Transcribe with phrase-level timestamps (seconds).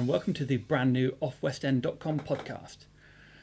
[0.00, 2.86] and welcome to the brand new offwestend.com podcast.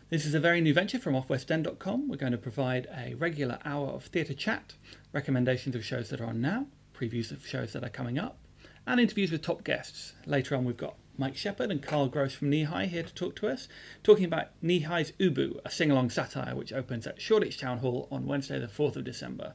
[0.10, 2.08] This is a very new venture from offwestend.com.
[2.08, 4.74] We're going to provide a regular hour of theatre chat,
[5.14, 6.66] recommendations of shows that are on now,
[7.00, 8.40] previews of shows that are coming up,
[8.88, 10.14] and interviews with top guests.
[10.26, 13.50] Later on, we've got Mike Shepherd and Carl Grose from Kneehigh here to talk to
[13.50, 13.68] us,
[14.02, 18.26] talking about Kneehigh's Ubu, a sing along satire which opens at Shoreditch Town Hall on
[18.26, 19.54] Wednesday, the 4th of December.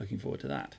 [0.00, 0.76] Looking forward to that.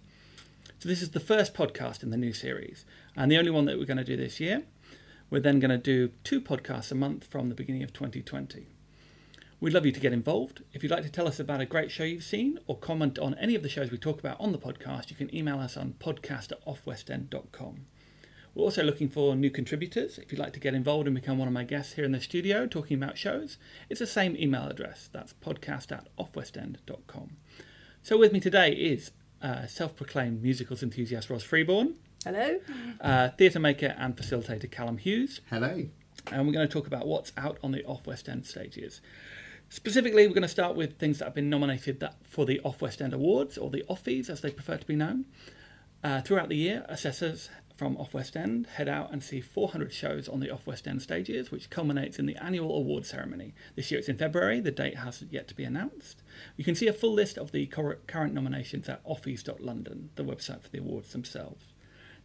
[0.79, 3.77] So, this is the first podcast in the new series, and the only one that
[3.77, 4.63] we're going to do this year.
[5.29, 8.67] We're then going to do two podcasts a month from the beginning of 2020.
[9.61, 10.63] We'd love you to get involved.
[10.73, 13.35] If you'd like to tell us about a great show you've seen or comment on
[13.35, 15.95] any of the shows we talk about on the podcast, you can email us on
[15.99, 17.85] podcast at offwestend.com.
[18.55, 20.17] We're also looking for new contributors.
[20.17, 22.21] If you'd like to get involved and become one of my guests here in the
[22.21, 23.57] studio talking about shows,
[23.89, 25.09] it's the same email address.
[25.11, 27.37] That's podcast at offwestend.com.
[28.01, 31.95] So with me today is uh, self-proclaimed musicals enthusiast Ros Freeborn.
[32.25, 32.59] Hello.
[32.99, 35.39] Uh, theatre maker and facilitator Callum Hughes.
[35.49, 35.85] Hello.
[36.33, 38.99] And we're going to talk about what's out on the Off West End stages.
[39.69, 43.01] Specifically, we're going to start with things that have been nominated for the Off West
[43.01, 45.27] End Awards, or the Offies as they prefer to be known.
[46.03, 50.27] Uh, throughout the year, assessors from Off West End head out and see 400 shows
[50.27, 53.53] on the Off West End stages, which culminates in the annual award ceremony.
[53.77, 56.21] This year it's in February, the date hasn't yet to be announced.
[56.57, 60.69] You can see a full list of the current nominations at offies.london, the website for
[60.69, 61.63] the awards themselves.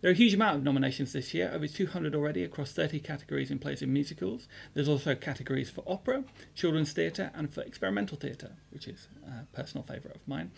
[0.05, 3.51] There are a huge amount of nominations this year, over 200 already across 30 categories
[3.51, 4.49] in plays and musicals.
[4.75, 6.25] There's also categories for opera,
[6.55, 10.51] children's theatre, and for experimental theatre, which is a personal favourite of mine.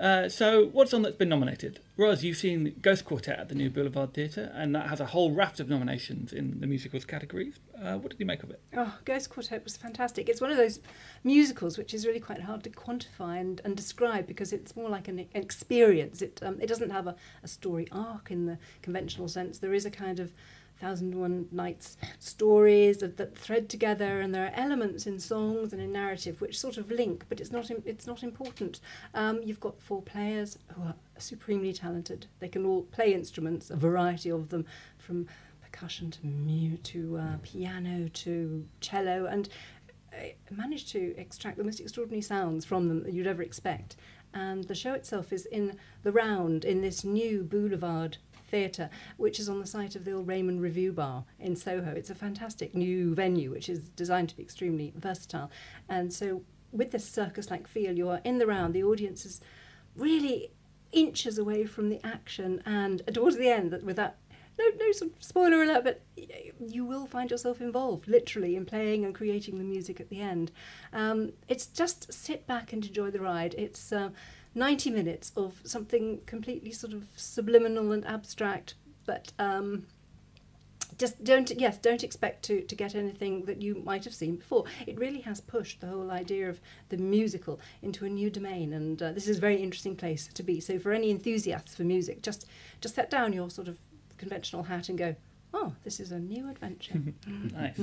[0.00, 1.78] Uh, so, what's on that's been nominated?
[1.98, 5.32] Ros, you've seen Ghost Quartet at the New Boulevard Theatre, and that has a whole
[5.32, 7.56] raft of nominations in the musicals categories.
[7.78, 8.60] Uh, what did you make of it?
[8.74, 10.30] Oh, Ghost Quartet was fantastic.
[10.30, 10.80] It's one of those
[11.22, 15.06] musicals which is really quite hard to quantify and, and describe because it's more like
[15.06, 16.22] an, an experience.
[16.22, 19.58] It um, it doesn't have a, a story arc in the conventional sense.
[19.58, 20.32] There is a kind of
[20.80, 25.82] Thousand One Nights stories that, that thread together, and there are elements in songs and
[25.82, 28.80] in narrative which sort of link, but it's not it's not important.
[29.14, 32.26] Um, you've got four players who are supremely talented.
[32.38, 34.64] They can all play instruments, a variety of them,
[34.98, 35.26] from
[35.62, 39.48] percussion to mute to uh, piano to cello, and
[40.12, 43.96] uh, manage to extract the most extraordinary sounds from them that you'd ever expect.
[44.32, 48.18] And the show itself is in the round in this new boulevard
[48.50, 51.92] Theatre, which is on the site of the old Raymond Revuebar in Soho.
[51.92, 55.50] It's a fantastic new venue which is designed to be extremely versatile.
[55.88, 59.40] And so, with this circus like feel, you are in the round, the audience is
[59.96, 60.52] really
[60.92, 64.18] inches away from the action, and towards the end, with that
[64.60, 66.02] no, no spoiler alert, but
[66.60, 70.50] you will find yourself involved, literally, in playing and creating the music at the end.
[70.92, 73.54] Um, it's just sit back and enjoy the ride.
[73.56, 74.10] It's uh,
[74.54, 78.74] 90 minutes of something completely sort of subliminal and abstract,
[79.06, 79.86] but um,
[81.00, 84.64] just don't yes don't expect to, to get anything that you might have seen before.
[84.86, 89.02] It really has pushed the whole idea of the musical into a new domain and
[89.02, 90.60] uh, this is a very interesting place to be.
[90.60, 92.46] So for any enthusiasts for music just
[92.80, 93.78] just set down your sort of
[94.18, 95.16] conventional hat and go
[95.54, 97.00] oh this is a new adventure
[97.52, 97.78] nice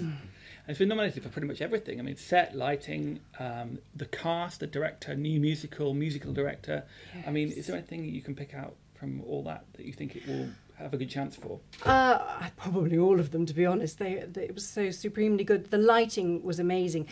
[0.67, 1.99] it's been nominated for pretty much everything.
[1.99, 6.83] I mean, set, lighting, um, the cast, the director, new musical, musical director.
[7.15, 7.23] Yes.
[7.25, 10.15] I mean, is there anything you can pick out from all that that you think
[10.17, 11.61] it will have a good chance for?
[11.85, 13.97] Uh, probably all of them, to be honest.
[13.97, 15.71] They, they, it was so supremely good.
[15.71, 17.07] The lighting was amazing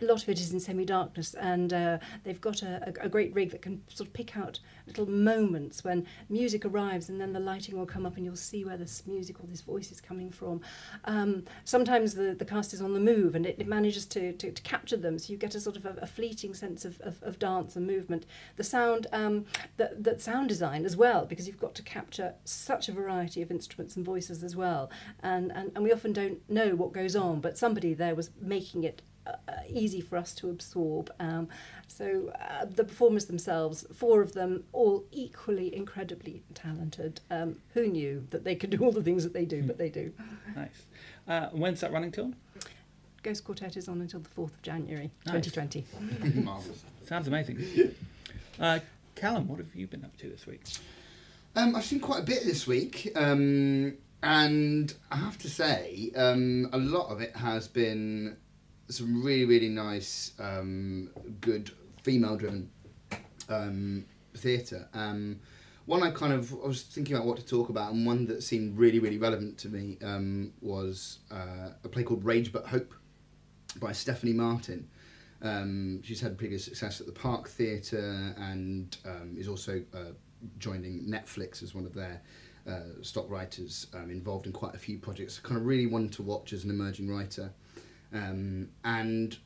[0.00, 3.50] a lot of it is in semi-darkness and uh, they've got a, a, great rig
[3.50, 7.76] that can sort of pick out little moments when music arrives and then the lighting
[7.76, 10.60] will come up and you'll see where this music or this voice is coming from.
[11.04, 14.50] Um, sometimes the, the cast is on the move and it, it manages to, to,
[14.50, 17.22] to, capture them so you get a sort of a, a fleeting sense of, of,
[17.22, 18.24] of, dance and movement.
[18.56, 19.44] The sound, um,
[19.76, 23.50] the, the sound design as well because you've got to capture such a variety of
[23.50, 24.90] instruments and voices as well
[25.22, 28.84] and, and, and we often don't know what goes on but somebody there was making
[28.84, 31.12] it uh, easy for us to absorb.
[31.20, 31.48] Um,
[31.86, 37.20] so uh, the performers themselves, four of them, all equally incredibly talented.
[37.30, 39.88] Um, who knew that they could do all the things that they do, but they
[39.88, 40.12] do.
[40.54, 40.86] Nice.
[41.26, 42.32] Uh, when's that running till?
[43.24, 45.44] Ghost Quartet is on until the 4th of January nice.
[45.46, 46.42] 2020.
[46.42, 46.84] Marvellous.
[47.08, 47.92] Sounds amazing.
[48.60, 48.78] Uh,
[49.16, 50.62] Callum, what have you been up to this week?
[51.56, 53.10] Um, I've seen quite a bit this week.
[53.16, 58.36] Um, and I have to say, um, a lot of it has been
[58.88, 61.10] some really really nice, um,
[61.40, 61.70] good
[62.02, 62.70] female driven
[63.48, 64.04] um,
[64.36, 64.88] theatre.
[64.94, 65.40] Um,
[65.86, 68.42] one I kind of I was thinking about what to talk about, and one that
[68.42, 72.94] seemed really really relevant to me um, was uh, a play called Rage but Hope
[73.80, 74.88] by Stephanie Martin.
[75.42, 80.12] Um, she's had previous success at the Park Theatre and um, is also uh,
[80.58, 82.22] joining Netflix as one of their
[82.66, 85.38] uh, stock writers um, involved in quite a few projects.
[85.38, 87.52] Kind of really one to watch as an emerging writer,
[88.14, 89.36] um, and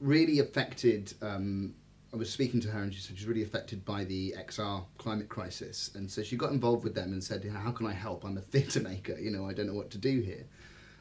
[0.00, 1.12] really affected.
[1.22, 1.74] Um,
[2.12, 5.28] I was speaking to her and she said she's really affected by the XR climate
[5.28, 8.24] crisis, and so she got involved with them and said, "How can I help?
[8.24, 9.16] I'm a theatre maker.
[9.18, 10.46] You know, I don't know what to do here."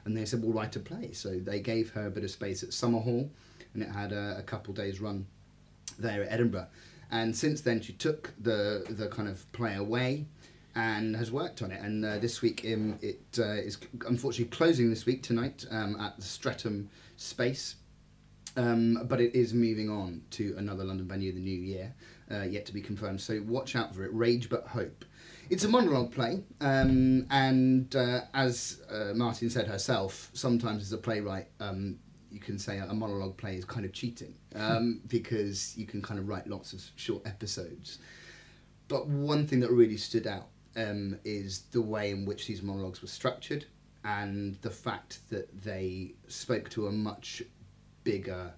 [0.05, 2.61] And they said, "Well, write a play." So they gave her a bit of space
[2.61, 3.29] at Summerhall,
[3.73, 5.25] and it had a, a couple days run
[5.97, 6.67] there at Edinburgh.
[7.11, 10.27] And since then, she took the the kind of play away
[10.79, 11.81] and has worked on it.
[11.81, 13.77] And uh, this week, um, it uh, is
[14.07, 17.75] unfortunately closing this week tonight um, at the Streatham Space.
[18.55, 21.93] Um, but it is moving on to another London venue the new year,
[22.31, 23.21] uh, yet to be confirmed.
[23.21, 24.13] So watch out for it.
[24.13, 25.05] Rage but hope.
[25.49, 30.97] It's a monologue play, um, and uh, as uh, Martin said herself, sometimes as a
[30.97, 31.97] playwright, um,
[32.31, 36.19] you can say a monologue play is kind of cheating um, because you can kind
[36.19, 37.97] of write lots of short episodes.
[38.87, 43.01] But one thing that really stood out um, is the way in which these monologues
[43.01, 43.65] were structured
[44.03, 47.41] and the fact that they spoke to a much
[48.03, 48.53] bigger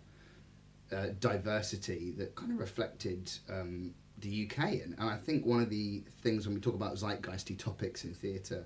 [0.91, 4.63] uh, diversity that kind of reflected um, the UK.
[4.83, 8.13] And, and I think one of the things when we talk about zeitgeisty topics in
[8.13, 8.65] theatre,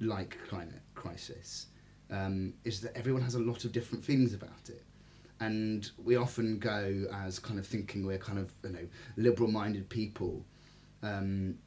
[0.00, 1.66] like climate crisis,
[2.10, 4.84] um, is that everyone has a lot of different feelings about it.
[5.40, 9.88] And we often go as kind of thinking we're kind of you know liberal minded
[9.90, 10.42] people,
[11.02, 11.58] um,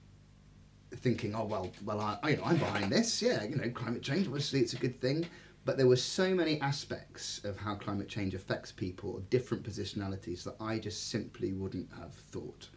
[0.98, 4.26] thinking oh well well I, you know I'm behind this yeah you know climate change
[4.28, 5.26] obviously it's a good thing,
[5.66, 10.44] but there were so many aspects of how climate change affects people of different positionalities
[10.44, 12.70] that I just simply wouldn't have thought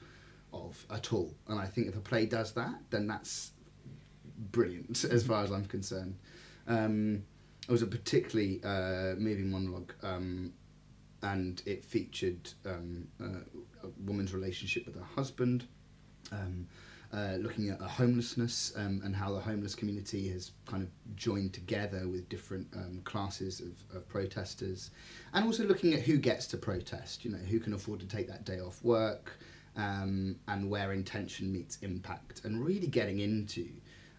[0.52, 1.34] of at all.
[1.48, 3.52] And I think if a play does that, then that's
[4.50, 6.16] brilliant as far as I'm concerned.
[6.66, 7.24] Um,
[7.68, 10.52] it was a particularly uh, moving monologue, um,
[11.22, 15.66] and it featured um, uh, a woman's relationship with her husband,
[16.32, 16.66] um,
[17.12, 22.08] uh, looking at homelessness um, and how the homeless community has kind of joined together
[22.08, 24.90] with different um, classes of, of protesters,
[25.34, 27.24] and also looking at who gets to protest.
[27.24, 29.38] You know, who can afford to take that day off work,
[29.76, 33.68] um, and where intention meets impact, and really getting into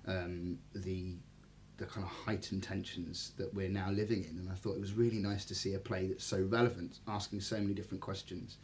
[0.06, 1.16] the
[1.78, 4.38] the kind of heightened tensions that we're now living in.
[4.38, 7.42] And I thought it was really nice to see a play that's so relevant, asking
[7.42, 8.58] so many different questions.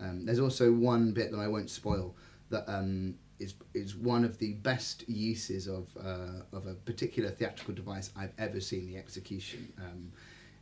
[0.00, 2.14] Um, there's also one bit that I won't spoil
[2.50, 7.74] that um, is is one of the best uses of uh, of a particular theatrical
[7.74, 9.72] device I've ever seen the execution.
[9.78, 10.12] Um,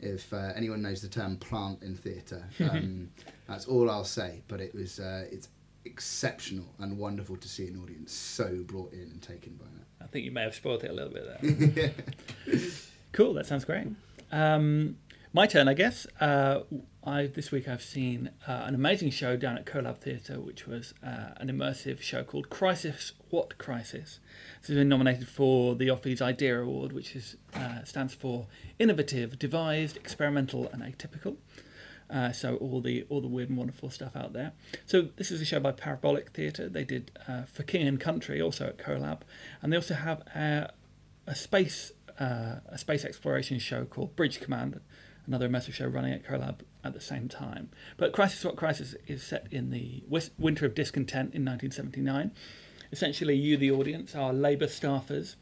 [0.01, 3.11] if uh, anyone knows the term plant in theatre, um,
[3.47, 4.43] that's all I'll say.
[4.49, 5.49] But it was uh, it's
[5.85, 10.05] exceptional and wonderful to see an audience so brought in and taken by that.
[10.05, 12.59] I think you may have spoiled it a little bit there.
[13.13, 13.87] cool, that sounds great.
[14.33, 14.97] Um,
[15.33, 16.07] my turn, I guess.
[16.21, 16.61] Uh,
[17.03, 20.93] I this week I've seen uh, an amazing show down at CoLab Theatre, which was
[21.03, 23.13] uh, an immersive show called Crisis.
[23.31, 24.21] What Crisis?
[24.61, 28.49] This has been nominated for the Offies Idea Award, which is, uh, stands for
[28.79, 31.37] Innovative, Devised, Experimental, and Atypical.
[32.11, 34.53] Uh, so all the all the weird and wonderful stuff out there.
[34.85, 36.69] So this is a show by Parabolic Theatre.
[36.69, 39.21] They did uh, for King and Country also at CoLab,
[39.63, 40.71] and they also have a,
[41.27, 44.81] a space uh, a space exploration show called Bridge Command,
[45.31, 47.71] another immersive show running at CoLab at the same time.
[47.97, 50.03] But Crisis What Crisis is set in the
[50.39, 52.33] winter of discontent in 1979.
[52.91, 55.37] Essentially, you, the audience, are Labour staffers.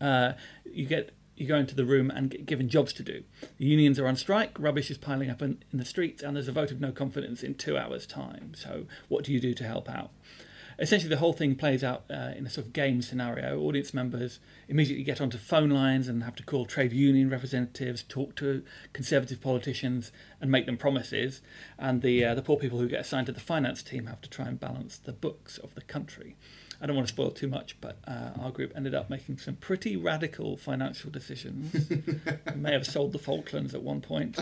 [0.00, 0.32] Uh,
[0.64, 3.22] you get you go into the room and get given jobs to do.
[3.58, 6.48] The unions are on strike, rubbish is piling up in, in the streets, and there's
[6.48, 8.54] a vote of no confidence in two hours' time.
[8.56, 10.10] So, what do you do to help out?
[10.78, 13.58] Essentially, the whole thing plays out uh, in a sort of game scenario.
[13.60, 18.36] Audience members immediately get onto phone lines and have to call trade union representatives, talk
[18.36, 21.40] to conservative politicians, and make them promises.
[21.78, 24.30] And the uh, the poor people who get assigned to the finance team have to
[24.30, 26.36] try and balance the books of the country.
[26.80, 29.56] I don't want to spoil too much, but uh, our group ended up making some
[29.56, 31.90] pretty radical financial decisions.
[32.54, 34.38] may have sold the Falklands at one point.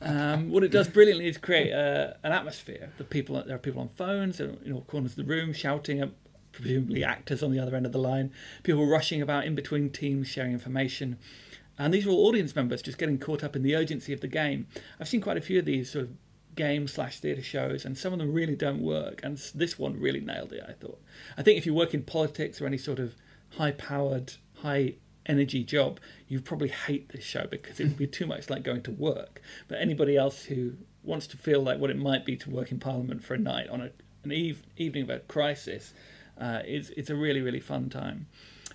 [0.00, 2.92] Um, what it does brilliantly is create a, uh, an atmosphere.
[2.98, 6.10] The people there are people on phones in all corners of the room shouting at
[6.52, 8.32] presumably actors on the other end of the line.
[8.62, 11.18] People rushing about in between teams, sharing information.
[11.78, 14.28] And these are all audience members just getting caught up in the urgency of the
[14.28, 14.66] game.
[14.98, 16.10] I've seen quite a few of these sort of
[16.56, 19.20] game slash theatre shows, and some of them really don't work.
[19.22, 20.64] And this one really nailed it.
[20.66, 21.00] I thought.
[21.36, 23.14] I think if you work in politics or any sort of
[23.50, 24.94] high-powered, high
[25.26, 28.82] energy job, you probably hate this show because it would be too much like going
[28.82, 29.40] to work.
[29.68, 32.78] But anybody else who wants to feel like what it might be to work in
[32.78, 33.90] Parliament for a night on a,
[34.24, 35.92] an eve, evening of a crisis,
[36.38, 38.26] uh, it's it's a really really fun time.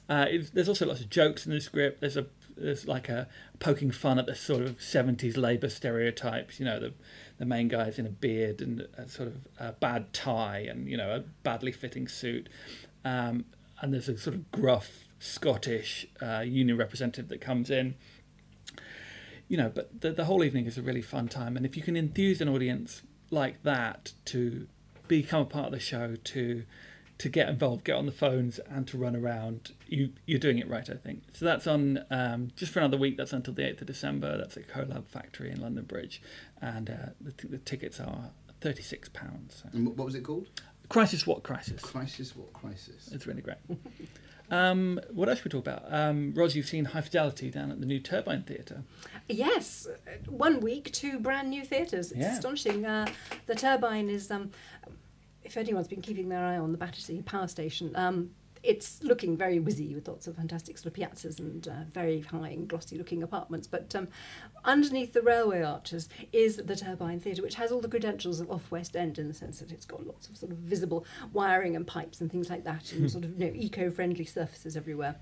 [0.09, 2.01] Uh, there's also lots of jokes in the script.
[2.01, 2.25] There's a
[2.61, 3.27] there's like a
[3.59, 6.59] poking fun at the sort of 70s Labour stereotypes.
[6.59, 6.93] You know, the
[7.37, 10.95] the main guy's in a beard and a sort of a bad tie and you
[10.95, 12.47] know a badly fitting suit.
[13.03, 13.45] Um,
[13.81, 17.95] and there's a sort of gruff Scottish uh, union representative that comes in.
[19.47, 21.83] You know, but the, the whole evening is a really fun time, and if you
[21.83, 23.01] can enthuse an audience
[23.31, 24.67] like that to
[25.07, 26.63] become a part of the show, to
[27.21, 30.67] to get involved, get on the phones, and to run around, you you're doing it
[30.67, 31.23] right, I think.
[31.33, 33.15] So that's on um, just for another week.
[33.17, 34.37] That's until the eighth of December.
[34.37, 36.21] That's at Colab Factory in London Bridge,
[36.61, 39.61] and uh, the, t- the tickets are thirty six pounds.
[39.63, 39.69] So.
[39.73, 40.47] And what was it called?
[40.89, 41.79] Crisis, what crisis?
[41.81, 42.35] Crisis.
[42.35, 43.09] What crisis?
[43.13, 43.57] It's really great.
[44.49, 45.85] Um, what else should we talk about?
[45.93, 48.83] Um, Ros, you've seen High Fidelity down at the new Turbine Theatre.
[49.29, 49.87] Yes,
[50.27, 52.11] one week, two brand new theatres.
[52.11, 52.33] It's Yeah.
[52.35, 52.85] astonishing.
[52.85, 53.07] Uh,
[53.45, 54.51] the Turbine is, um,
[55.51, 58.31] if anyone's been keeping their eye on the Battersea Power Station, um,
[58.63, 62.49] it's looking very whizzy with lots of fantastic sort of piazzas and uh, very high
[62.49, 63.67] and glossy looking apartments.
[63.67, 64.07] But um,
[64.63, 68.71] underneath the railway arches is the Turbine Theatre, which has all the credentials of Off
[68.71, 71.85] West End in the sense that it's got lots of sort of visible wiring and
[71.85, 75.15] pipes and things like that, and sort of you know eco-friendly surfaces everywhere.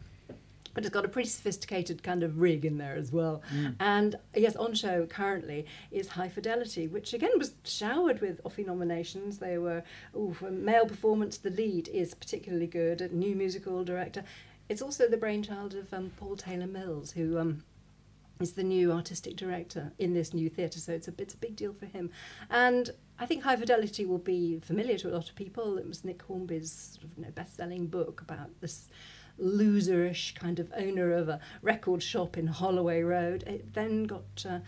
[0.73, 3.41] But it's got a pretty sophisticated kind of rig in there as well.
[3.79, 9.39] And yes, on show currently is High Fidelity, which again was showered with Offie nominations.
[9.39, 9.83] They were,
[10.15, 14.23] ooh, for male performance, the lead is particularly good, a new musical director.
[14.69, 17.63] It's also the brainchild of um, Paul Taylor Mills, who um,
[18.39, 21.55] is the new artistic director in this new theatre, so it's a, it's a big
[21.55, 22.11] deal for him.
[22.49, 25.77] And I think High Fidelity will be familiar to a lot of people.
[25.77, 28.87] It was Nick Hornby's sort of, you know, best-selling book about this
[29.41, 33.43] loserish kind of owner of a record shop in Holloway Road.
[33.47, 34.59] It then got uh,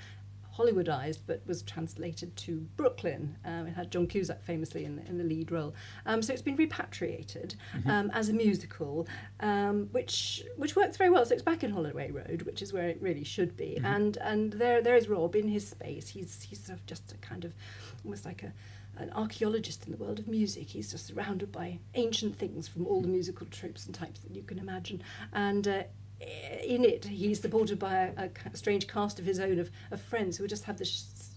[0.57, 3.37] Hollywoodized, but was translated to Brooklyn.
[3.45, 5.73] Um, it had John Cusack famously in the, in the lead role.
[6.05, 9.07] Um, so it's been repatriated um, as a musical,
[9.39, 11.25] um, which which works very well.
[11.25, 13.79] So it's back in Holloway Road, which is where it really should be.
[13.83, 16.09] And and there there is Rob in his space.
[16.09, 17.53] He's he's sort of just a kind of
[18.03, 18.51] almost like a
[18.97, 20.69] an archaeologist in the world of music.
[20.69, 24.43] He's just surrounded by ancient things from all the musical tropes and types that you
[24.43, 25.01] can imagine.
[25.33, 25.83] And uh,
[26.63, 30.37] in it, he's supported by a, a strange cast of his own of, of friends
[30.37, 30.89] who just have this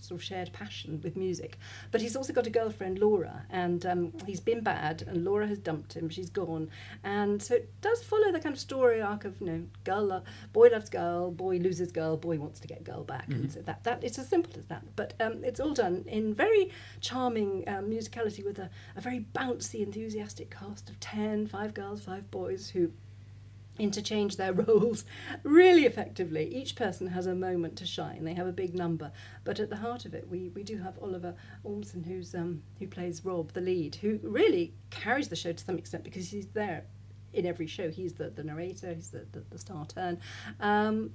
[0.04, 1.58] sort of shared passion with music.
[1.90, 5.58] But he's also got a girlfriend, Laura, and um, he's been bad, and Laura has
[5.58, 6.08] dumped him.
[6.08, 6.68] She's gone,
[7.02, 10.22] and so it does follow the kind of story arc of you know, girl, lo-
[10.52, 13.84] boy loves girl, boy loses girl, boy wants to get girl back, and so that
[13.84, 14.84] that it's as simple as that.
[14.96, 16.70] But um, it's all done in very
[17.00, 22.30] charming um, musicality with a, a very bouncy, enthusiastic cast of ten, five girls, five
[22.30, 22.90] boys who
[23.78, 25.04] interchange their roles
[25.42, 26.54] really effectively.
[26.54, 28.24] Each person has a moment to shine.
[28.24, 29.12] They have a big number,
[29.44, 32.86] but at the heart of it, we, we do have Oliver Ormson, who's um, who
[32.86, 36.84] plays Rob, the lead, who really carries the show to some extent because he's there
[37.34, 37.90] in every show.
[37.90, 38.94] He's the, the narrator.
[38.94, 40.20] He's the, the, the star turn.
[40.60, 41.10] Um,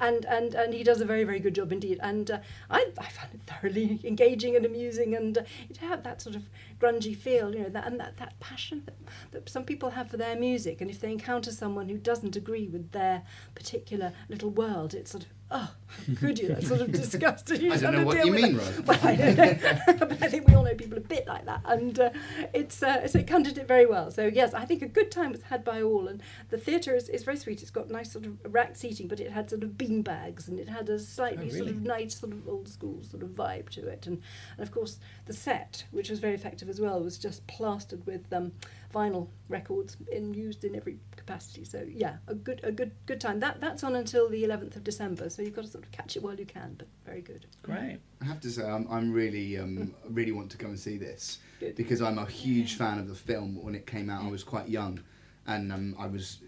[0.00, 1.98] and, and and he does a very very good job indeed.
[2.02, 2.38] And uh,
[2.70, 6.44] I, I found it thoroughly engaging and amusing and uh, it had that sort of
[6.80, 8.94] grungy feel you know that and that, that passion that,
[9.32, 10.80] that some people have for their music.
[10.80, 13.22] And if they encounter someone who doesn't agree with their
[13.54, 15.70] particular little world it's sort of oh
[16.18, 18.56] could you that's sort of disgusting You I don't know what you mean.
[18.56, 18.80] Rose.
[18.82, 19.58] well, I don't know.
[19.98, 21.60] But I think we all know people a bit like that.
[21.64, 22.10] And uh,
[22.54, 24.10] it's uh, so it conjured it very well.
[24.10, 26.06] So yes I think a good time was had by all.
[26.08, 27.60] And the theatre is, is very sweet.
[27.60, 30.60] It's got nice sort of rack seating but it had sort of bean bags and
[30.60, 33.68] it had a slightly Oh, sort of nice sort of old school sort of vibe
[33.70, 34.06] to it.
[34.06, 34.22] And,
[34.56, 38.32] and of course the set which was very effective as well was just plastered with
[38.32, 38.52] um,
[38.92, 43.38] vinyl records and used in every capacity so yeah a good a good good time
[43.40, 46.16] that that's on until the 11th of December so you've got to sort of catch
[46.16, 47.98] it while you can but very good Great.
[48.20, 51.38] I have to say, I'm, I'm really, um, really want to go and see this
[51.58, 51.76] Good.
[51.76, 53.62] because I'm a huge fan of the film.
[53.62, 55.00] When it came out, I was quite young,
[55.46, 56.38] and um, I was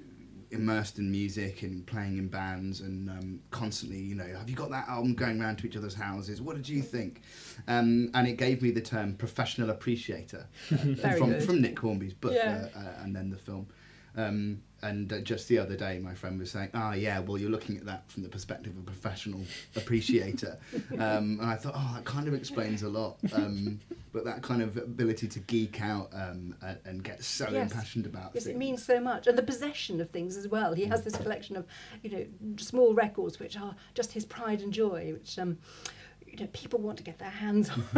[0.53, 4.71] immersed in music and playing in bands and um, constantly, you know, have you got
[4.71, 6.41] that album going round to each other's houses?
[6.41, 7.23] What did you think?
[7.69, 10.77] Um, and it gave me the term professional appreciator uh,
[11.19, 11.43] from good.
[11.45, 12.69] from Nick Hornby's book Yeah.
[12.75, 13.67] uh, uh, and then the film.
[14.17, 17.51] Um, and uh, just the other day, my friend was saying, "Ah, yeah, well, you're
[17.51, 19.41] looking at that from the perspective of a professional
[19.77, 20.59] appreciator,"
[20.99, 23.81] um, and I thought, "Oh, that kind of explains a lot." Um,
[24.13, 27.73] but that kind of ability to geek out um, and, and get so Yes.
[27.73, 28.55] impassioned about Yes, things.
[28.55, 30.75] it means so much, and the possession of things as well.
[30.75, 31.65] He has this collection of,
[32.03, 32.27] you know,
[32.59, 35.57] small records which are just his pride and joy, which um,
[36.33, 37.85] you know, people want to get their hands on.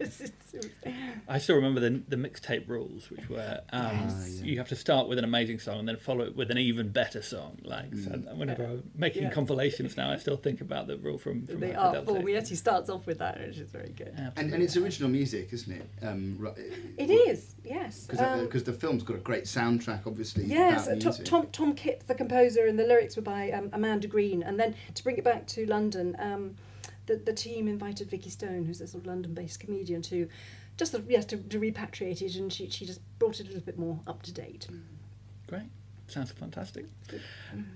[0.00, 0.94] It's- it's- it's-
[1.28, 4.40] I still remember the the mixtape rules, which were um, Yes.
[4.42, 6.88] you have to start with an amazing song and then follow it with an even
[6.88, 7.58] better song.
[7.62, 9.34] Like so whenever I'm making Yes.
[9.34, 11.46] compilations now, I still think about the rule from.
[11.46, 12.20] from they High are Fidelity.
[12.22, 12.28] full.
[12.30, 14.08] Yes, he starts off with that, which is very good.
[14.08, 14.54] and, Absolutely.
[14.54, 15.88] and it's original music, isn't it?
[16.02, 16.50] Um, ri-
[16.96, 18.06] It is, yes.
[18.08, 20.44] because Um, the film's got a great soundtrack, obviously.
[20.46, 21.24] Yes, uh, Tom, music.
[21.26, 24.42] Tom Tom Kipps, the composer, and the lyrics were by um, Amanda Green.
[24.42, 26.56] And then to bring it back to London, um,
[27.08, 30.28] the the team invited Vikki Stone, who's a sort of London-based comedian, to
[30.76, 33.48] just sort of, yes to, to repatriate it, and she she just brought it a
[33.48, 34.68] little bit more up to date.
[35.48, 35.70] Great.
[36.06, 36.86] Sounds fantastic.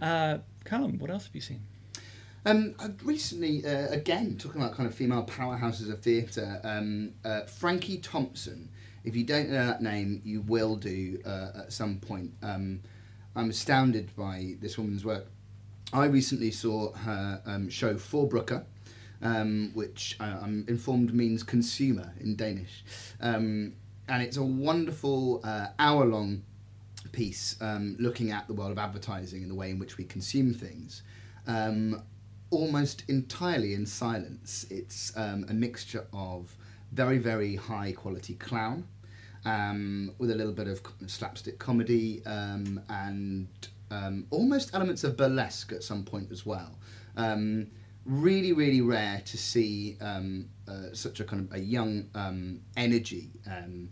[0.01, 1.61] Uh, Callum, what else have you seen?
[2.45, 7.43] Um, I recently, uh, again, talking about kind of female powerhouses of theatre, um, uh,
[7.43, 8.69] Frankie Thompson.
[9.05, 12.33] If you don't know that name, you will do uh, at some point.
[12.43, 12.81] Um,
[13.37, 15.27] I'm astounded by this woman's work.
[15.93, 18.65] I recently saw her um, show Forbruger,
[19.23, 22.85] um, which I, I'm informed means consumer in Danish.
[23.21, 23.75] Um,
[24.09, 26.43] and it's a wonderful uh, hour long
[27.13, 30.53] piece um, looking at the world of advertising and the way in which we consume
[30.53, 31.03] things.
[31.47, 32.03] Um,
[32.51, 34.67] almost entirely in silence.
[34.71, 36.55] It's um, a mixture of
[36.93, 38.87] very, very high quality clown
[39.45, 43.49] um, with a little bit of slapstick comedy um, and
[43.91, 46.79] um, almost elements of burlesque at some point as well.
[47.17, 47.69] Um,
[48.05, 53.31] really, really rare to see um, uh, such a kind of a young um, energy
[53.47, 53.89] um,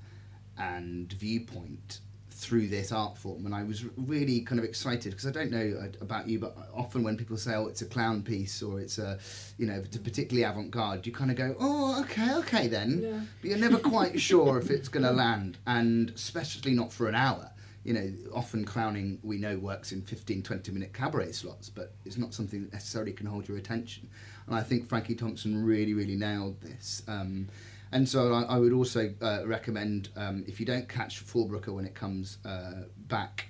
[0.58, 2.00] and viewpoint
[2.30, 5.78] through this art form, and I was really kind of excited because I don't know
[5.78, 8.96] uh, about you, but often when people say, "Oh, it's a clown piece" or "It's
[8.98, 9.18] a,"
[9.58, 13.20] you know, it's a particularly avant-garde, you kind of go, "Oh, okay, okay then," Yeah.
[13.42, 17.14] but you're never quite sure if it's going to land, and especially not for an
[17.14, 17.50] hour.
[17.84, 22.18] You know, often clowning we know works in 15, 20 minute cabaret slots, but it's
[22.18, 24.08] not something that necessarily can hold your attention.
[24.46, 27.02] And I think Frankie Thompson really, really nailed this.
[27.08, 27.48] Um,
[27.92, 31.84] and so I, I would also uh, recommend um, if you don't catch Forbruger when
[31.86, 33.46] it comes uh, back,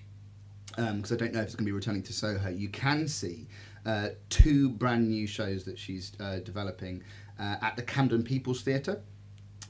[0.77, 3.49] because I don't know if it's going to be returning to Soho, you can see
[3.85, 7.03] uh, two brand new shows that she's uh, developing
[7.39, 9.01] uh, at the Camden People's Theatre.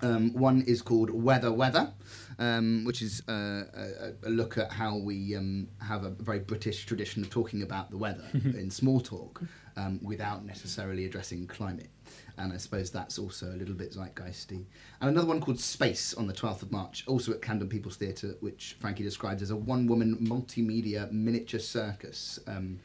[0.03, 1.93] Um, one is called Weather Weather,
[2.41, 6.87] um, which is uh, a, a look at how we um, have a very British
[6.87, 9.43] tradition of talking about the weather in small talk
[9.77, 11.91] um, without necessarily addressing climate.
[12.39, 14.65] And I suppose that's also a little bit zeitgeisty.
[15.01, 18.35] And another one called Space on the 12th of March, also at Camden People's Theatre,
[18.41, 22.41] which Frankie describes as a one woman multimedia miniature circus.
[22.47, 22.81] Um,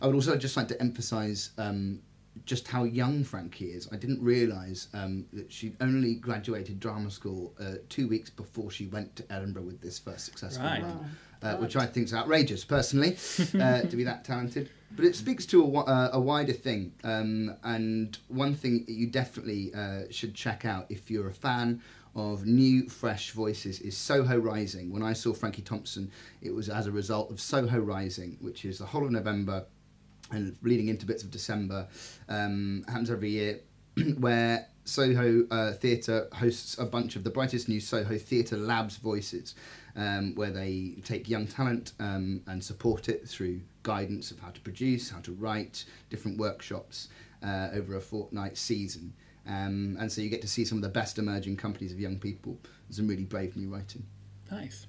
[0.00, 2.00] I would also just like to emphasise um,
[2.46, 3.88] just how young Frankie is.
[3.92, 8.86] I didn't realise um, that she only graduated drama school uh, two weeks before she
[8.86, 10.82] went to Edinburgh with this first successful Right.
[10.82, 10.98] run,
[11.42, 11.50] Wow.
[11.50, 13.16] uh, which I think is outrageous personally
[13.60, 14.70] uh, to be that talented.
[14.96, 19.06] But it speaks to a, uh, a wider thing, um, and one thing that you
[19.06, 21.80] definitely uh, should check out if you're a fan
[22.14, 24.92] of new, fresh voices is Soho Rising.
[24.92, 26.10] When I saw Frankie Thompson,
[26.42, 29.64] it was as a result of Soho Rising, which is the whole of November
[30.32, 31.86] and leading into bits of December.
[32.28, 33.60] Um, happens every year,
[34.18, 39.54] where Soho uh, Theatre hosts a bunch of the brightest new Soho Theatre Labs voices,
[39.94, 44.60] um, where they take young talent um, and support it through guidance of how to
[44.60, 47.08] produce, how to write, different workshops
[47.44, 49.12] uh, over a fortnight season.
[49.46, 52.18] Um, and so you get to see some of the best emerging companies of young
[52.18, 52.58] people.
[52.90, 54.04] Some really brave new writing.
[54.50, 54.86] Nice.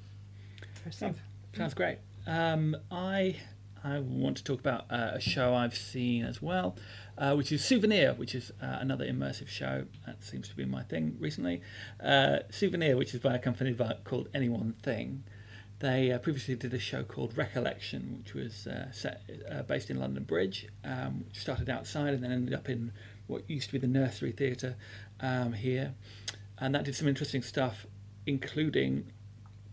[0.75, 1.19] Impressive.
[1.55, 1.97] Sounds great.
[2.27, 3.35] Um, I
[3.83, 6.77] I want to talk about uh, a show I've seen as well,
[7.17, 9.85] uh, which is Souvenir, which is uh, another immersive show.
[10.05, 11.61] That seems to be my thing recently.
[12.01, 15.23] Uh, Souvenir, which is by a company called Any One Thing.
[15.79, 20.23] They uh, previously did a show called Recollection, which was uh, set, based in London
[20.23, 22.93] Bridge, um, which started outside and then ended up in
[23.27, 24.77] what used to be the Nursery Theatre
[25.19, 25.93] um, here.
[26.57, 27.85] And that did some interesting stuff,
[28.25, 29.11] including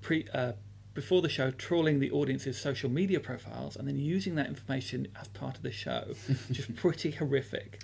[0.00, 0.26] pre,
[0.94, 5.28] before the show trawling the audience's social media profiles and then using that information as
[5.28, 6.14] part of the show,
[6.48, 7.80] which is pretty horrific.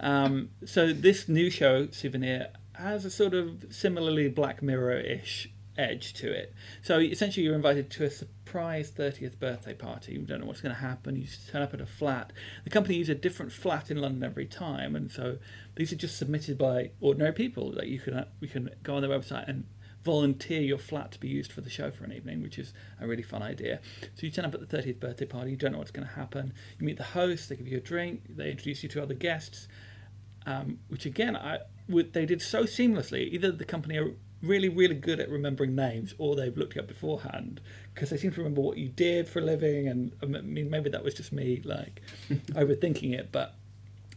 [0.00, 6.30] Um, so this new show, Souvenir, has a sort of similarly Black Mirror-ish edge to
[6.32, 6.54] it.
[6.82, 10.12] So essentially, you're invited to a surprise 30th birthday party.
[10.12, 11.16] You don't know what's going to happen.
[11.16, 12.32] You turn up at a flat.
[12.64, 15.38] The company uses a different flat in London every time, and so
[15.76, 17.72] these are just submitted by ordinary people.
[17.72, 19.64] That you can you can go on their website and
[20.04, 23.06] volunteer your flat to be used for the show for an evening, which is a
[23.06, 23.80] really fun idea.
[24.14, 26.14] So you turn up at the 30th birthday party, you don't know what's going to
[26.14, 26.52] happen.
[26.78, 29.66] You meet the host, they give you a drink, they introduce you to other guests,
[30.46, 33.32] um, which again, I would, they did so seamlessly.
[33.32, 36.88] Either the company are really, really good at remembering names, or they've looked you up
[36.88, 37.62] beforehand
[37.94, 39.88] because they seem to remember what you did for a living.
[39.88, 43.54] And I mean, maybe that was just me like overthinking it, but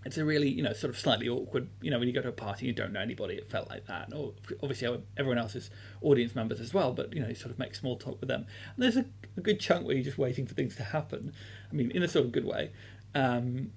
[0.05, 2.29] it's a really you know sort of slightly awkward you know when you go to
[2.29, 4.13] a party and you don't know anybody it felt like that.
[4.13, 4.33] Or
[4.63, 5.69] obviously everyone else is
[6.01, 8.45] audience members as well but you know you sort of make small talk with them.
[8.75, 9.05] And there's a,
[9.35, 11.33] a good chunk where you're just waiting for things to happen.
[11.71, 12.71] I mean in a sort of good way.
[13.15, 13.71] Um,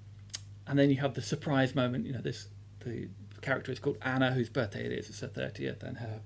[0.66, 2.48] and then you have the surprise moment you know this
[2.80, 3.08] the
[3.40, 5.08] character is called anna whose birthday it is.
[5.08, 6.20] It's her 30th and her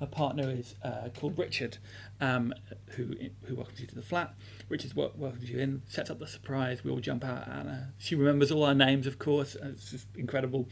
[0.00, 1.78] her partner is uh, called Richard,
[2.20, 2.54] um,
[2.90, 4.34] who who welcomes you to the flat.
[4.68, 6.84] Richard wel- welcomes you in, sets up the surprise.
[6.84, 9.56] We all jump out, and uh, she remembers all our names, of course.
[9.60, 10.68] It's just incredible.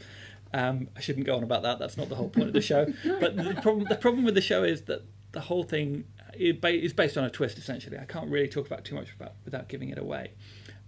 [0.53, 1.77] Um, I shouldn't go on about that.
[1.79, 2.85] That's not the whole point of the show.
[3.19, 7.17] But the problem the problem with the show is that the whole thing is based
[7.17, 7.97] on a twist essentially.
[7.97, 10.31] I can't really talk about too much about without giving it away.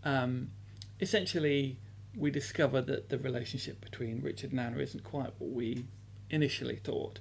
[0.03, 0.51] Um,
[0.99, 1.77] essentially,
[2.15, 5.85] we discover that the relationship between Richard and Anna isn't quite what we
[6.29, 7.19] initially thought,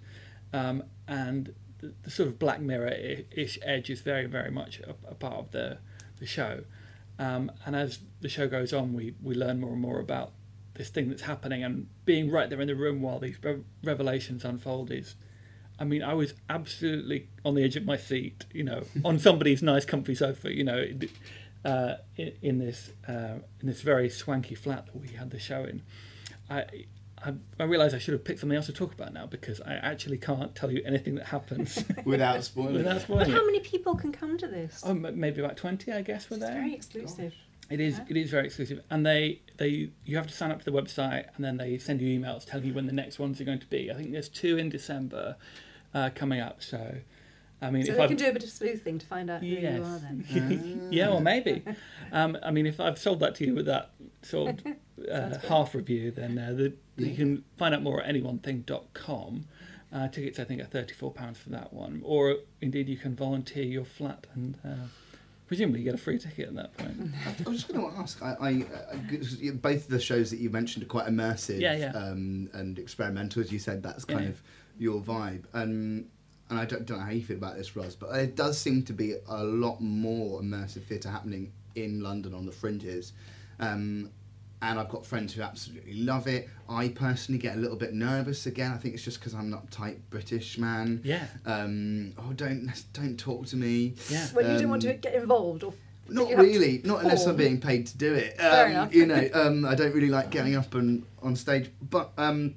[0.52, 5.14] um, and the, the sort of Black Mirror-ish edge is very, very much a, a
[5.14, 5.78] part of the
[6.18, 6.64] the show.
[7.18, 10.32] Um, and as the show goes on, we we learn more and more about
[10.74, 14.44] this thing that's happening, and being right there in the room while these re- revelations
[14.44, 15.16] unfold is.
[15.80, 19.62] I mean, I was absolutely on the edge of my seat, you know, on somebody's
[19.62, 20.84] nice, comfy sofa, you know,
[21.64, 25.62] uh, in, in this uh, in this very swanky flat that we had the show
[25.64, 25.82] in.
[26.50, 26.86] I
[27.24, 29.74] I, I realise I should have picked something else to talk about now because I
[29.74, 32.74] actually can't tell you anything that happens without spoiling.
[32.74, 33.00] without it.
[33.02, 34.82] spoiling But how many people can come to this?
[34.84, 36.54] Oh, m- maybe about twenty, I guess, were it's there.
[36.54, 37.34] very exclusive.
[37.70, 38.00] It is.
[38.08, 41.26] It is very exclusive, and they they you have to sign up to the website,
[41.36, 43.66] and then they send you emails telling you when the next ones are going to
[43.66, 43.90] be.
[43.90, 45.36] I think there's two in December
[45.92, 46.62] uh, coming up.
[46.62, 46.94] So,
[47.60, 49.40] I mean, So if they I can do a bit of sleuthing to find out
[49.40, 49.78] who Yes.
[49.78, 50.88] you are then.
[50.92, 51.64] yeah, well, maybe.
[52.12, 53.90] Um, I mean, if I've sold that to you with that
[54.22, 54.66] sort of
[55.10, 59.46] uh, half review, then uh, the, you can find out more at anyonething.com.
[59.90, 63.64] Uh, tickets, I think, are thirty-four pounds for that one, or indeed you can volunteer
[63.64, 64.74] your flat and uh,
[65.46, 67.10] presumably get a free ticket at that point.
[67.46, 68.22] I was just going to ask.
[68.22, 68.48] I, I,
[68.92, 71.92] I both of the shows that you mentioned are quite immersive, Yeah, yeah.
[71.92, 73.40] Um, and experimental.
[73.42, 74.28] As you said, that's kind Yeah.
[74.30, 74.42] of
[74.78, 75.44] your vibe.
[75.54, 76.04] Um,
[76.50, 78.82] and I don't, don't know how you feel about this, Ros, but it does seem
[78.84, 83.12] to be a lot more immersive theatre happening in London on the fringes.
[83.60, 84.10] Um,
[84.60, 86.48] and I've got friends who absolutely love it.
[86.68, 88.72] I personally get a little bit nervous again.
[88.72, 91.00] I think it's just because I'm not tight British man.
[91.04, 93.94] Yeah, Um, oh, don't don't talk to me.
[94.10, 94.26] yeah.
[94.34, 95.74] Well, you don't want Um, to get involved or
[96.08, 98.36] Not you have to really, not unless I'm being paid to do it.
[98.38, 98.94] Fair Um, enough.
[98.94, 102.54] You know, um, I don't really like getting up and on stage, but um,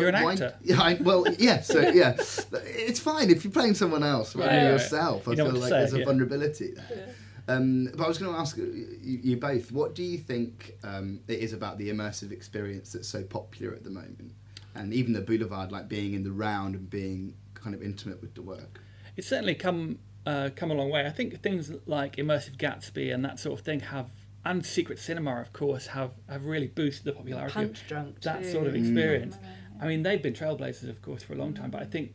[0.00, 0.54] You're an actor.
[0.62, 1.60] Yeah, I, well, yeah.
[1.60, 4.72] So yeah, it's fine if you're playing someone else rather Right, than right.
[4.72, 5.28] yourself.
[5.28, 6.04] I You feel like say, there's a yeah.
[6.04, 7.14] vulnerability there.
[7.46, 11.20] Um, but I was going to ask you, you both, what do you think um,
[11.28, 14.32] it is about the immersive experience that's so popular at the moment,
[14.74, 18.34] and even the Boulevard, like being in the round and being kind of intimate with
[18.34, 18.80] the work?
[19.16, 21.04] It's certainly come uh, come a long way.
[21.06, 24.08] I think things like immersive Gatsby and that sort of thing have,
[24.46, 28.20] and Secret Cinema, of course, have, have really boosted the popularity of Punchdrunk.
[28.22, 28.52] that too.
[28.52, 29.36] sort of Mm.
[29.84, 32.14] I mean, they've been trailblazers, of course, for a long time, but I think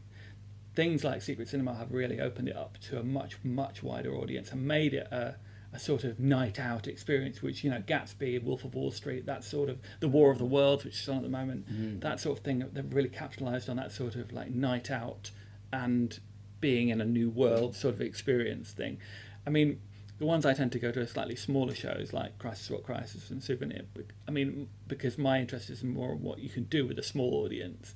[0.74, 4.52] things like Secret Cinema have really opened it up to a much, much wider audience
[4.52, 5.36] and made it a,
[5.72, 9.44] a sort of night out experience, which, you know, Gatsby, Wolf of Wall Street, that
[9.44, 12.02] sort of, The War of the Worlds, which is on at the moment, mm.
[12.02, 15.30] that sort of thing, they've really capitalised on that sort of like night out
[15.72, 16.20] and
[16.60, 18.98] being in a new world sort of experience thing.
[19.46, 19.80] I mean,
[20.20, 23.30] the ones I tend to go to are slightly smaller shows like Crisis What Crisis
[23.30, 23.84] and Souvenir.
[24.28, 27.34] I mean, because my interest is more in what you can do with a small
[27.46, 27.96] audience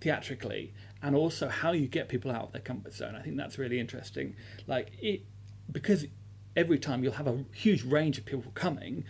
[0.00, 3.14] theatrically and also how you get people out of their comfort zone.
[3.14, 4.34] I think that's really interesting.
[4.66, 5.22] Like it
[5.70, 6.06] because
[6.56, 9.04] every time you'll have a huge range of people coming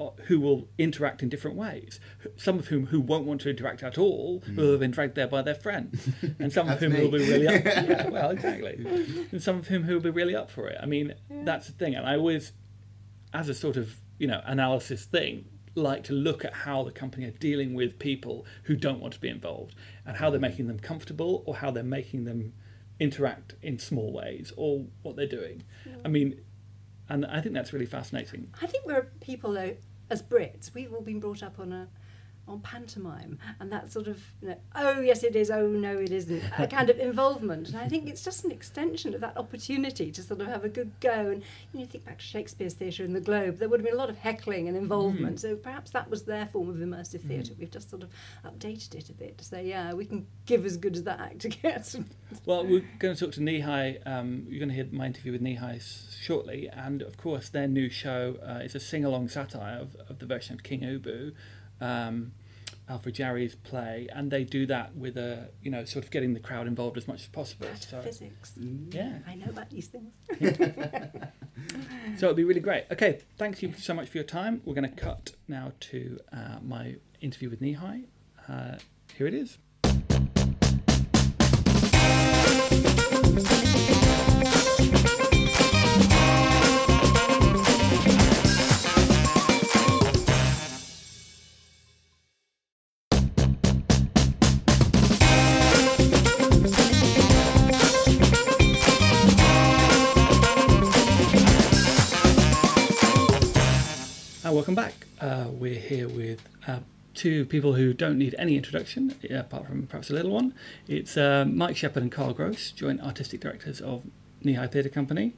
[0.00, 2.00] Uh, who will interact in different ways.
[2.34, 4.54] Some of whom who won't want to interact at all, hmm.
[4.54, 6.08] who have been dragged there by their friends,
[6.38, 7.02] and some of whom me.
[7.02, 7.64] will be really up.
[7.66, 9.26] yeah, well, exactly.
[9.30, 10.78] And some of whom who will be really up for it.
[10.82, 11.94] I mean, that's the thing.
[11.94, 12.52] And I always,
[13.34, 17.26] as a sort of you know analysis thing, like to look at how the company
[17.26, 19.74] are dealing with people who don't want to be involved,
[20.06, 22.54] and how they're making them comfortable, or how they're making them
[22.98, 25.62] interact in small ways, or what they're doing.
[26.06, 26.40] I mean,
[27.10, 28.54] and I think that's really fascinating.
[28.62, 29.76] I think we're people though,
[30.10, 31.88] as Brits, we've all been brought up on a
[32.50, 36.10] on pantomime and that sort of you know, oh yes it is oh no it
[36.10, 37.68] isn't a kind of involvement.
[37.68, 40.68] And I think it's just an extension of that opportunity to sort of have a
[40.68, 41.30] good go.
[41.30, 43.94] And you know think back to Shakespeare's theatre in the Globe there would have been
[43.94, 45.40] a lot of heckling and involvement.
[45.40, 47.54] So perhaps that was their form of immersive theatre.
[47.58, 48.10] We've just sort of
[48.44, 51.48] updated it a bit to say yeah we can give as good as that actor
[51.48, 51.96] gets
[52.46, 54.06] Well, we're going to talk to Kneehigh.
[54.06, 55.80] Um, you're going to hear my interview with Kneehigh
[56.20, 60.26] shortly, and of course, their new show uh, is a sing-along satire of, of the
[60.26, 61.32] version of King Ubu,
[61.80, 62.32] um,
[62.88, 66.40] Alfred Jarry's play, and they do that with a you know sort of getting the
[66.40, 67.68] crowd involved as much as possible.
[67.78, 68.52] So physics
[68.90, 70.12] yeah, I know about these things
[72.18, 72.84] so it'll be really great.
[72.90, 74.60] Okay, thanks you so much for your time.
[74.64, 78.04] We're going to cut now to uh, my interview with Kneehigh.
[78.48, 78.76] Uh,
[79.16, 79.58] here it is.
[104.70, 105.06] Welcome back.
[105.20, 106.78] Uh, we're here with uh,
[107.12, 110.54] two people who don't need any introduction, apart from perhaps a little one.
[110.86, 114.04] It's uh, Mike Shepherd and Carl Grose, joint artistic directors of
[114.44, 115.32] Kneehigh Theatre Company,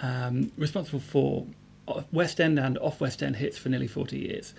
[0.00, 1.48] um, responsible for
[2.12, 4.54] West End and off West End hits for nearly 40 years.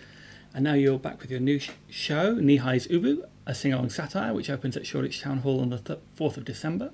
[0.54, 4.32] And now you're back with your new sh- show, Kneehigh's Ubu, a sing along satire,
[4.36, 6.92] which opens at Shoreditch Town Hall on the th- 4th of December.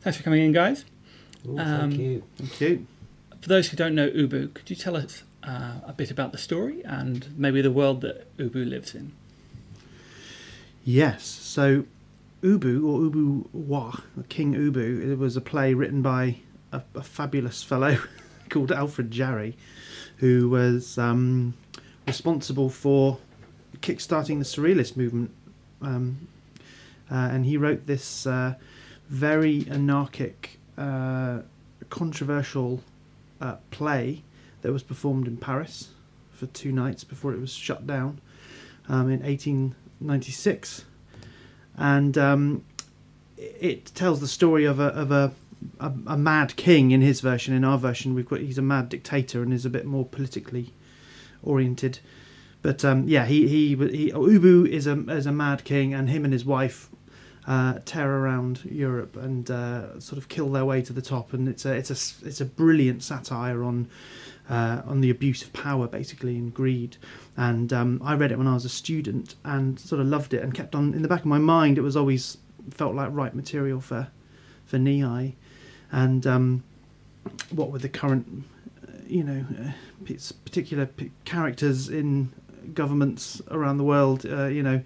[0.00, 0.86] Thanks for coming in, guys.
[1.46, 2.22] Ooh, Um, thank you.
[2.38, 2.86] Thank you.
[3.42, 6.38] For those who don't know Ubu, could you tell us uh, a bit about the
[6.38, 9.12] story and maybe the world that Ubu lives in?
[10.84, 11.24] Yes.
[11.24, 11.84] So,
[12.42, 13.92] Ubu or Ubu Roi,
[14.28, 16.36] King Ubu, it was a play written by
[16.72, 17.98] a, a fabulous fellow
[18.50, 19.56] called Alfred Jarry,
[20.18, 21.54] who was um,
[22.06, 23.18] responsible for
[23.80, 25.30] kickstarting the Surrealist movement.
[25.82, 26.28] Um,
[27.10, 28.54] uh, and he wrote this uh,
[29.08, 31.40] very anarchic, uh,
[31.88, 32.82] controversial
[33.40, 34.22] uh, play
[34.62, 35.90] that was performed in Paris
[36.30, 38.20] for two nights before it was shut down
[38.88, 40.84] um, in 1896.
[41.76, 42.64] And um,
[43.36, 45.32] it tells the story of a, of a,
[45.80, 47.54] a, a mad king in his version.
[47.54, 50.72] In our version, we've got he's a mad dictator and is a bit more politically
[51.42, 51.98] oriented.
[52.62, 56.24] But um, yeah, he, he he Ubu is a is a mad king, and him
[56.24, 56.88] and his wife
[57.46, 61.32] uh, tear around Europe and uh, sort of kill their way to the top.
[61.32, 63.88] And it's a it's a it's a brilliant satire on
[64.48, 66.96] uh, on the abuse of power, basically, and greed.
[67.36, 70.42] And um, I read it when I was a student and sort of loved it,
[70.42, 71.78] and kept on in the back of my mind.
[71.78, 72.38] It was always
[72.70, 74.08] felt like right material for
[74.64, 75.34] for high,
[75.92, 76.64] and um,
[77.50, 78.44] what with the current,
[78.86, 80.88] uh, you know, uh, particular
[81.24, 82.32] characters in
[82.74, 84.82] governments around the world, uh, you know,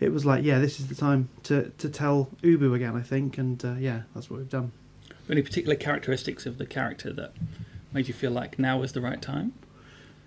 [0.00, 3.38] it was like, yeah, this is the time to to tell Ubu again, I think,
[3.38, 4.72] and uh, yeah, that's what we've done.
[5.28, 7.34] Any particular characteristics of the character that
[7.92, 9.52] made you feel like now was the right time?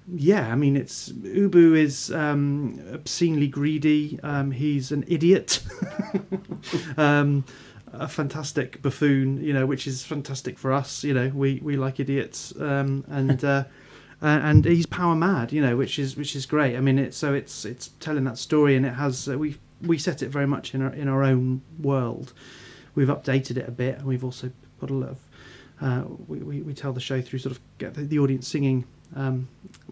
[0.08, 4.20] Yeah, I mean, it's Ubu is um, obscenely greedy.
[4.22, 5.64] Um, he's an idiot,
[6.98, 7.46] um,
[7.94, 11.06] a fantastic buffoon, you know, which is fantastic for us.
[11.06, 13.64] You know, we, we like idiots, um, and uh,
[14.22, 16.76] and he's power mad, you know, which is which is great.
[16.76, 19.98] I mean, it's so it's it's telling that story, and it has uh, we we
[19.98, 22.34] set it very much in our in our own world.
[22.94, 25.18] We've updated it a bit, and we've also put a lot of
[25.84, 28.86] uh, we, we, we tell the show through sort of get the, the audience singing
[29.16, 29.50] um,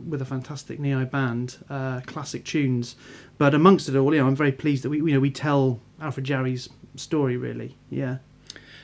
[0.08, 2.96] with a fantastic Neo band, uh, classic tunes.
[3.38, 5.82] But amongst it all, you know, I'm very pleased that we you know we tell
[6.00, 7.76] Alfred Jarry's story really.
[7.90, 8.18] Yeah.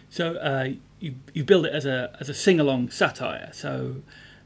[0.10, 3.52] So uh, you you build it as a as a sing along satire.
[3.54, 4.04] So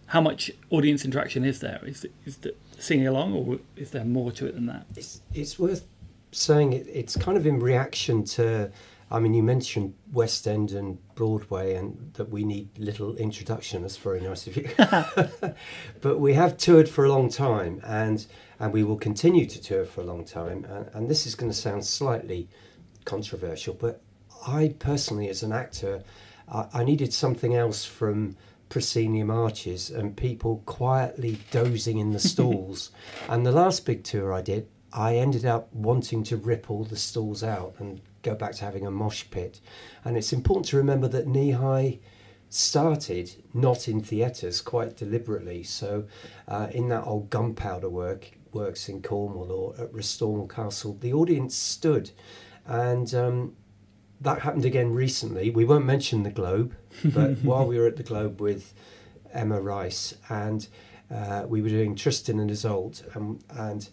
[0.07, 1.81] how much audience interaction is there?
[1.83, 4.85] Is it, is it singing along, or is there more to it than that?
[4.95, 5.87] It's, it's worth
[6.31, 8.71] saying it, it's kind of in reaction to.
[9.11, 13.81] I mean, you mentioned West End and Broadway, and that we need little introduction.
[13.81, 14.69] That's very nice of you.
[16.01, 18.25] but we have toured for a long time, and
[18.57, 20.65] and we will continue to tour for a long time.
[20.65, 22.47] And, and this is going to sound slightly
[23.03, 24.01] controversial, but
[24.47, 26.03] I personally, as an actor,
[26.47, 28.37] I, I needed something else from
[28.69, 32.91] proscenium arches and people quietly dozing in the stalls.
[33.27, 36.95] and the last big tour I did, I ended up wanting to rip all the
[36.95, 39.59] stalls out and go back to having a mosh pit.
[40.03, 41.99] And it's important to remember that Kneehigh
[42.49, 45.63] started not in theatres quite deliberately.
[45.63, 46.05] So
[46.47, 51.55] uh, in that old gunpowder work works in Cornwall or at Restormel Castle, the audience
[51.55, 52.11] stood
[52.65, 53.55] and um,
[54.19, 55.49] that happened again recently.
[55.49, 58.73] We won't mention the Globe, but while we were at the Globe with
[59.33, 60.67] Emma Rice and
[61.09, 63.89] uh, we were doing Tristan and Isolde, um, and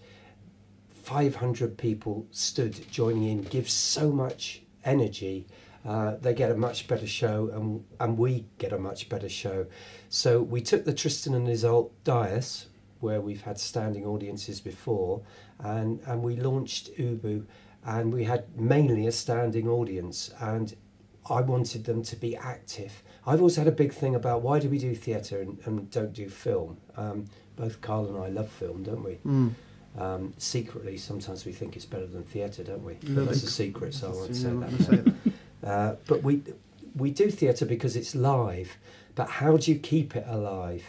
[1.09, 5.47] 500 people stood joining in, gives so much energy.
[5.83, 9.65] Uh, they get a much better show, and and we get a much better show.
[10.11, 12.67] So we took the Tristan and Isolde Dias,
[13.01, 15.23] where we've had standing audiences before,
[15.59, 17.47] and and we launched Ubu
[17.87, 20.75] and we had mainly a standing audience and
[21.31, 23.03] I wanted them to be active.
[23.27, 26.13] I've always had a big thing about why do we do theatre and, and don't
[26.13, 26.79] do film.
[26.97, 29.19] Um, both Carl and I love film, don't we?
[29.27, 29.53] Mm.
[29.99, 32.95] Um, secretly, sometimes we think it's better than theatre, don't we?
[33.03, 34.71] That's a secret, so I won't say that.
[34.81, 35.15] Say that.
[35.61, 36.41] Uh, but we
[36.95, 38.77] we do theatre because it's live.
[39.17, 40.85] But how do you keep it alive?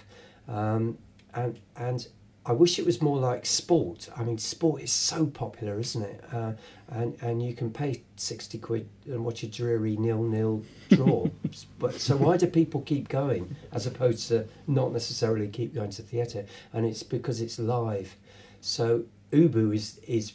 [0.48, 1.00] Um,
[1.34, 2.08] and and
[2.46, 4.10] I wish it was more like sport.
[4.16, 6.24] I mean, sport is so popular, isn't it?
[6.32, 6.54] Uh,
[6.88, 11.28] and and you can pay sixty quid and watch a dreary nil nil draw.
[11.80, 16.02] but so why do people keep going as opposed to not necessarily keep going to
[16.02, 16.46] theatre?
[16.74, 18.16] And it's because it's live.
[18.62, 20.34] So Ubu is is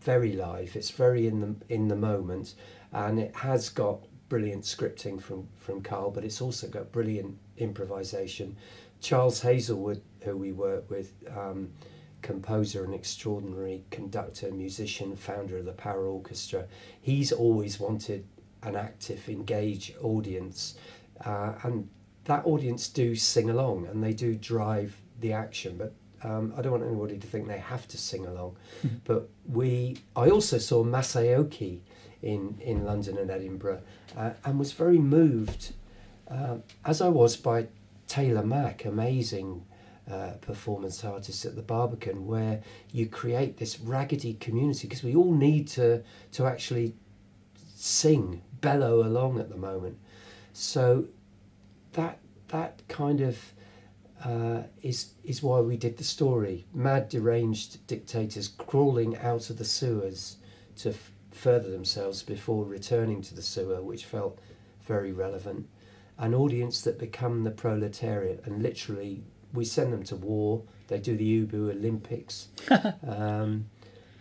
[0.00, 0.76] very live.
[0.76, 2.54] It's very in the in the moment,
[2.92, 8.56] and it has got brilliant scripting from from Carl, but it's also got brilliant improvisation.
[9.00, 11.72] Charles Hazlewood, who we work with, um,
[12.22, 16.66] composer and extraordinary conductor, musician, founder of the Paraorchestra.
[17.00, 18.24] He's always wanted
[18.62, 20.76] an active, engaged audience,
[21.24, 21.88] uh, and
[22.24, 25.76] that audience do sing along and they do drive the action.
[25.76, 28.56] But um, I don't want anybody to think they have to sing along.
[29.04, 31.80] but we, I also saw Masayoki
[32.22, 33.82] in in London and Edinburgh,
[34.16, 35.72] uh, and was very moved,
[36.28, 37.66] uh, as I was by
[38.06, 39.64] Taylor Mac, amazing
[40.10, 45.32] uh, performance artist at the Barbican, where you create this raggedy community because we all
[45.32, 46.94] need to to actually
[47.74, 49.98] sing, bellow along at the moment.
[50.52, 51.06] So
[51.94, 53.52] that that kind of
[54.24, 56.66] uh, is is why we did the story.
[56.74, 60.36] Mad, deranged dictators crawling out of the sewers
[60.76, 64.38] to f- further themselves before returning to the sewer, which felt
[64.86, 65.68] very relevant.
[66.18, 70.62] An audience that become the proletariat, and literally we send them to war.
[70.88, 72.48] They do the Ubu Olympics,
[73.06, 73.66] um,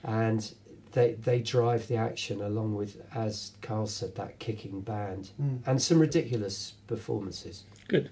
[0.04, 0.54] and
[0.94, 5.60] they they drive the action along with, as Carl said, that kicking band Mm.
[5.66, 7.64] and some ridiculous performances.
[7.88, 8.10] Good.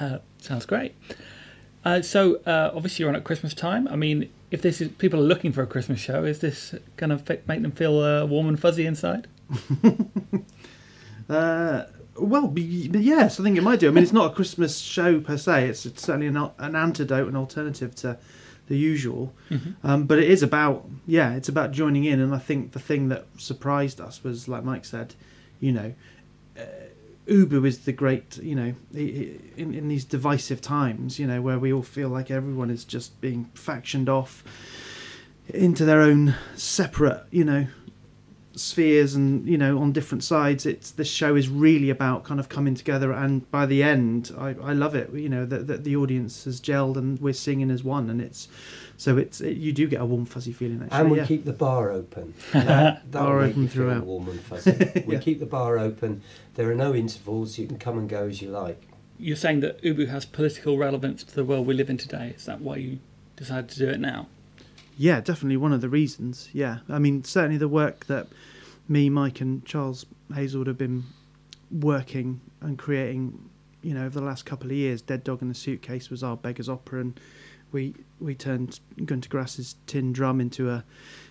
[0.00, 0.94] Uh, sounds great.
[1.84, 3.88] Uh, so uh, obviously you're on at Christmas time.
[3.88, 7.16] I mean, if this is people are looking for a Christmas show, is this going
[7.16, 9.26] to make them feel uh, warm and fuzzy inside?
[11.28, 11.86] Uh,
[12.18, 13.88] well, yes, I think it might do.
[13.88, 15.68] I mean, it's not a Christmas show per se.
[15.68, 18.18] It's, it's certainly an, an antidote, an alternative to
[18.66, 19.32] the usual.
[19.82, 22.20] Um, but it is about, yeah, it's about joining in.
[22.20, 25.14] And I think the thing that surprised us was, like Mike said,
[25.58, 25.94] you know,
[27.26, 31.72] Ubu is the great, you know, in, in these divisive times, you know, where we
[31.72, 34.42] all feel like everyone is just being factioned off
[35.48, 37.66] into their own separate, you know,
[38.54, 40.66] spheres and you know on different sides.
[40.66, 44.48] It's this show is really about kind of coming together and by the end i,
[44.62, 47.82] I love it you know that, that the audience has gelled and we're singing as
[47.82, 48.10] one.
[48.10, 48.48] And it's
[49.02, 51.26] so it's it, you do get a warm fuzzy feeling actually And we yeah.
[51.26, 52.34] keep the bar open.
[52.52, 54.04] That, Bar open throughout.
[54.04, 55.02] warm and fuzzy.
[55.06, 55.20] We Yeah.
[55.20, 56.22] keep the bar open.
[56.54, 57.58] There are no intervals.
[57.58, 58.80] You can come and go as you like.
[59.18, 62.34] You're saying that Ubu has political relevance to the world we live in today.
[62.36, 62.98] Is that why you
[63.36, 64.26] decided to do it now?
[64.98, 68.26] yeah definitely one of the reasons yeah i mean certainly the work that
[68.88, 71.02] me mike and charles hazlewood have been
[71.70, 73.48] working and creating
[73.82, 76.36] you know over the last couple of years dead dog in the suitcase was our
[76.36, 77.18] beggars opera and
[77.72, 80.84] we we turned gunter grass's tin drum into a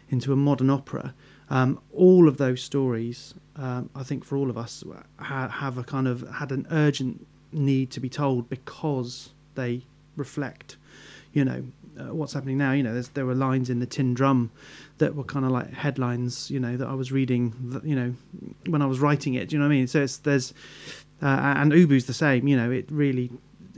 [0.09, 1.13] into a modern opera
[1.49, 4.83] um, all of those stories um, i think for all of us
[5.19, 9.81] ha- have a kind of had an urgent need to be told because they
[10.15, 10.77] reflect
[11.33, 11.63] you know
[11.99, 12.71] uh, what's happening now.
[12.71, 14.51] You know, there were lines in the Tin Drum
[14.97, 16.49] that were kind of like headlines.
[16.49, 17.53] You know, that I was reading.
[17.71, 18.13] That, you know,
[18.67, 19.49] when I was writing it.
[19.49, 19.87] Do you know what I mean?
[19.87, 20.53] So it's there's
[21.21, 21.25] uh,
[21.57, 22.47] and Ubu's the same.
[22.47, 23.29] You know, it really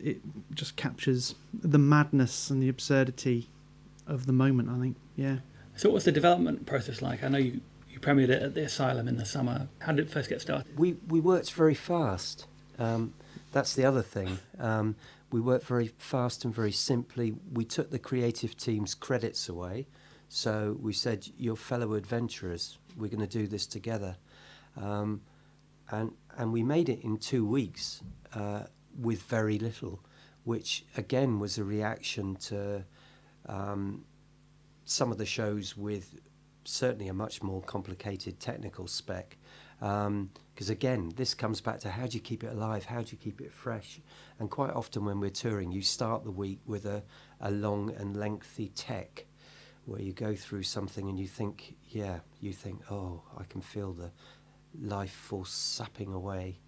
[0.04, 0.20] it
[0.54, 3.50] just captures the madness and the absurdity
[4.06, 4.70] of the moment.
[4.70, 4.98] I think.
[5.16, 5.38] Yeah.
[5.76, 7.24] So what's the development process like?
[7.24, 9.68] I know you, you premiered it at the Asylum in the summer.
[9.80, 10.78] How did it first get started?
[10.78, 12.46] We we worked very fast.
[12.78, 13.14] Um,
[13.52, 14.40] that's the other thing.
[14.60, 14.96] Um,
[15.32, 17.36] we worked very fast and very simply.
[17.52, 19.88] We took the creative team's credits away.
[20.30, 24.18] So we said, "Your fellow adventurers, we're going to do this together,"
[24.76, 25.22] um,
[25.90, 28.02] and and we made it in two weeks
[28.36, 28.64] uh,
[28.98, 30.00] with very little,
[30.44, 32.84] which again was a reaction to
[33.48, 34.06] um,
[34.86, 36.16] some of the shows with
[36.66, 39.38] certainly a much more complicated technical spec.
[39.80, 42.86] Because again, this comes back to how do you keep it alive?
[42.86, 44.00] How do you keep it fresh?
[44.40, 47.04] And quite often when we're touring, you start the week with a,
[47.42, 49.26] a long and lengthy tech
[49.86, 53.92] where you go through something and you think, yeah, you think, oh, I can feel
[53.92, 54.12] the
[54.80, 56.60] life force sapping away.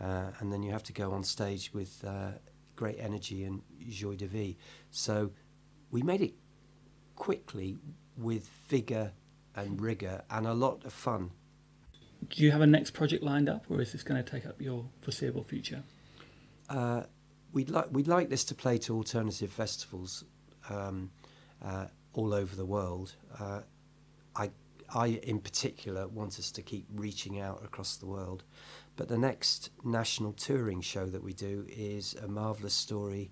[0.00, 2.32] Uh, and then you have to go on stage with uh,
[2.76, 4.56] great energy and joie de vie.
[4.90, 5.30] So
[5.90, 6.34] we made it
[7.16, 7.76] quickly
[8.16, 9.12] with vigour
[9.54, 11.30] and rigour and a lot of fun.
[12.28, 14.60] Do you have a next project lined up, or is this going to take up
[14.60, 15.82] your foreseeable future?
[16.68, 17.02] Uh,
[17.52, 20.24] we'd like we'd like this to play to alternative festivals
[20.70, 21.10] um,
[21.64, 23.14] uh, all over the world.
[23.38, 23.60] Uh,
[24.36, 24.50] I
[24.94, 28.44] I in particular want us to keep reaching out across the world.
[28.96, 33.30] But the next national touring show that we do is a marvelous story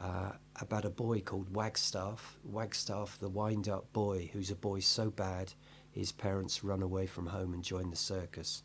[0.00, 2.38] uh, about a boy called Wagstaff.
[2.44, 5.52] Wagstaff, the wind-up boy, who's a boy so bad
[5.90, 8.62] his parents run away from home and join the circus.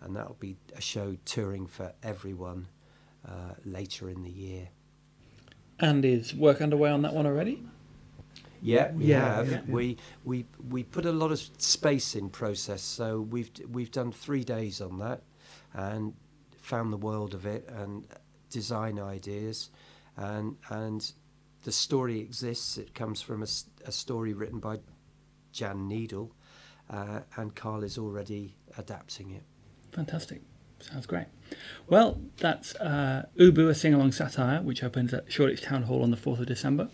[0.00, 2.68] And that'll be a show touring for everyone
[3.26, 4.68] uh, later in the year.
[5.80, 7.62] And is work underway on that one already?
[8.62, 9.48] Yeah, we Yeah, have.
[9.48, 9.74] yeah, yeah.
[9.74, 14.44] We we we put a lot of space in process, so we've we've done three
[14.44, 15.22] days on that,
[15.74, 16.14] and
[16.60, 18.04] found the world of it and
[18.50, 19.70] design ideas,
[20.16, 21.12] and and
[21.64, 22.76] the story exists.
[22.76, 24.78] It comes from a story written by
[25.52, 26.32] Jan Needle,
[26.88, 29.42] uh, and Carl is already adapting it.
[29.92, 30.42] Fantastic.
[30.80, 31.26] Sounds great.
[31.88, 36.10] Well, that's uh, Ubu, a sing along satire, which opens at Shoreditch Town Hall on
[36.10, 36.88] the 4th of December.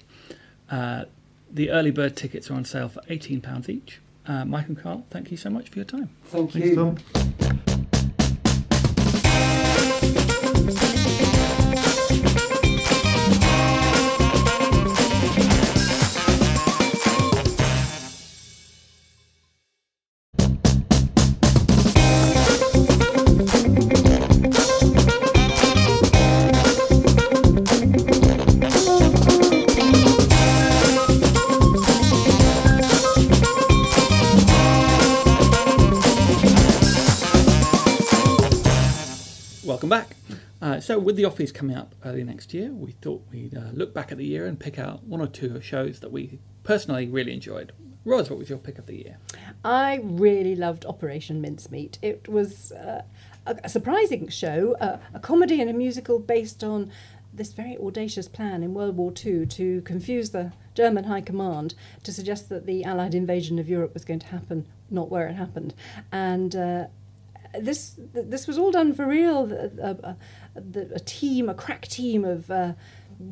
[0.71, 1.05] Uh,
[1.51, 4.01] the early bird tickets are on sale for £18 each.
[4.27, 6.11] Uh, Mike and Carl, thank you so much for your time.
[6.25, 6.97] Thank Thanks, Tom.
[41.07, 44.19] With the Offies coming up early next year, we thought we'd uh, look back at
[44.19, 47.71] the year and pick out one or two shows that we personally really enjoyed.
[48.05, 49.19] Ros, what was your pick of the year?
[49.65, 52.01] I really loved Operation Mincemeat.
[52.03, 53.03] It was uh,
[53.47, 56.91] a, a surprising show, uh, a comedy and a musical based on
[57.33, 62.13] this very audacious plan in World War II to confuse the German High Command to
[62.13, 65.73] suggest that the Allied invasion of Europe was going to happen, not where it happened.
[66.11, 66.87] And uh,
[67.61, 69.53] this this was all done for real.
[69.53, 70.17] A, a,
[70.55, 72.73] a, a team, a crack team of uh,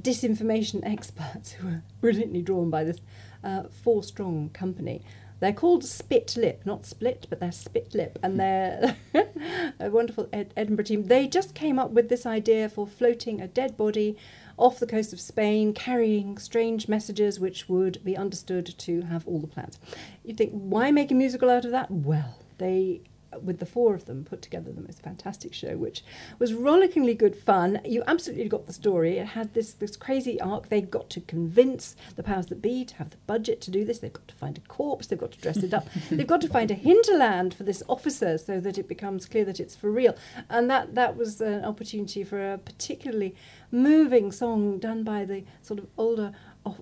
[0.01, 3.01] disinformation experts who were brilliantly drawn by this
[3.43, 5.03] uh, four strong company.
[5.41, 8.97] They're called Spit Lip, not Split, but they're Spit Lip, and they're
[9.81, 11.05] a wonderful Ed- Edinburgh team.
[11.05, 14.17] They just came up with this idea for floating a dead body
[14.57, 19.41] off the coast of Spain, carrying strange messages which would be understood to have all
[19.41, 19.79] the plans.
[20.25, 21.91] You'd think, why make a musical out of that?
[21.91, 23.03] Well, they
[23.43, 26.03] with the four of them put together the most fantastic show which
[26.39, 27.81] was rollickingly good fun.
[27.85, 29.19] You absolutely got the story.
[29.19, 30.69] It had this this crazy arc.
[30.69, 33.99] They got to convince the powers that be to have the budget to do this.
[33.99, 35.07] They've got to find a corpse.
[35.07, 35.89] They've got to dress it up.
[36.11, 39.61] They've got to find a hinterland for this officer so that it becomes clear that
[39.61, 40.17] it's for real.
[40.49, 43.35] And that that was an opportunity for a particularly
[43.71, 46.33] moving song done by the sort of older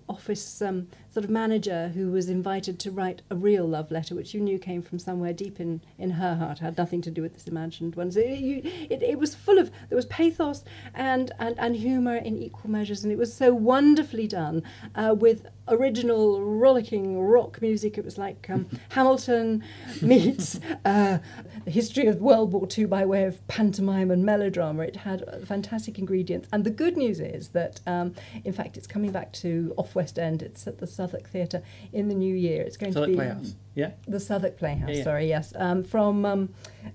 [0.09, 4.33] office um, sort of manager who was invited to write a real love letter, which
[4.33, 7.35] you knew came from somewhere deep in, in her heart, had nothing to do with
[7.35, 8.11] this imagined one.
[8.11, 12.17] So it, you, it, it was full of, there was pathos and, and, and humour
[12.17, 14.63] in equal measures, and it was so wonderfully done
[14.95, 17.99] uh, with original rollicking rock music.
[17.99, 19.63] It was like um, Hamilton
[20.01, 21.19] meets uh,
[21.65, 24.85] the history of World War II by way of pantomime and melodrama.
[24.85, 26.49] It had fantastic ingredients.
[26.53, 30.19] And the good news is that, um, in fact, it's coming back to Off West
[30.19, 30.43] End.
[30.43, 32.63] It's at the Southwark Theatre in the new year.
[32.63, 33.55] It's going Southwark to be Playhouse.
[33.75, 33.91] Yeah?
[34.07, 34.91] the Southwark Playhouse.
[34.91, 35.05] Yeah, yeah.
[35.05, 36.49] Sorry, yes, um, from um,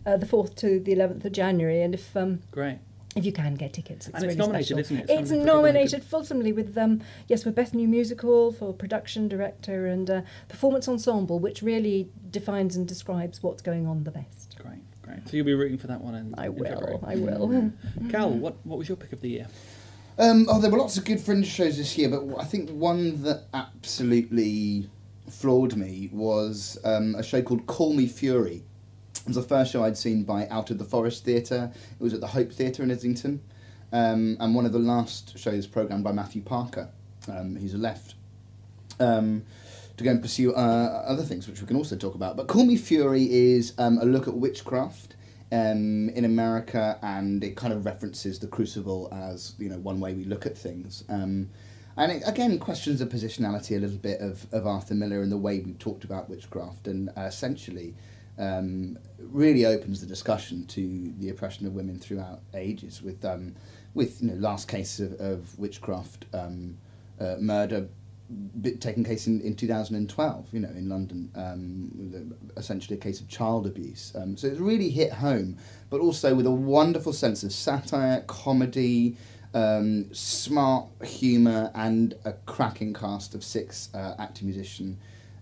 [0.06, 1.82] uh, the fourth to the eleventh of January.
[1.82, 2.78] And if um, Great.
[3.16, 4.80] if you can get tickets, it's And it's really nominated, special.
[4.80, 5.02] isn't it?
[5.02, 10.10] It's particularly nominated fulsomely with um, yes, for best new musical, for production director, and
[10.10, 14.56] uh, performance ensemble, which really defines and describes what's going on the best.
[14.64, 15.28] Great, great.
[15.28, 16.96] So you'll be rooting for that one in, I in February.
[16.98, 17.06] will.
[17.06, 17.72] I will.
[18.12, 19.48] Cal, what, what was your pick of the year?
[20.20, 23.22] Um, oh, there were lots of good fringe shows this year, but I think one
[23.22, 24.90] that absolutely
[25.30, 28.64] floored me was um, a show called Call Me Fury.
[29.14, 31.72] It was the first show I'd seen by Out of the Forest Theatre.
[32.00, 33.42] It was at the Hope Theatre in Islington,
[33.94, 36.90] um, and one of the last shows programmed by Matthew Parker,
[37.32, 38.16] um, who's left,
[39.00, 39.44] um,
[39.98, 42.36] to go and pursue uh, other things, which we can also talk about.
[42.36, 45.16] But Call Me Fury is um, a look at witchcraft
[45.52, 50.14] um, in America, and it kind of references the Crucible as you know one way
[50.14, 51.04] we look at things.
[51.10, 51.50] Um,
[51.96, 55.38] and it, again, questions the positionality a little bit of, of Arthur Miller and the
[55.38, 57.96] way we've talked about witchcraft, and uh, essentially
[58.38, 63.02] um, really opens the discussion to the oppression of women throughout ages.
[63.02, 63.56] With um,
[63.94, 66.78] with you know last case of, of witchcraft um,
[67.20, 67.88] uh, murder
[68.80, 73.66] taking place in, in 2012, you know, in London, um, essentially a case of child
[73.66, 74.14] abuse.
[74.16, 75.58] Um, so it's really hit home,
[75.90, 79.16] but also with a wonderful sense of satire, comedy,
[79.54, 84.98] um, smart humour, and a cracking cast of six uh, actor musician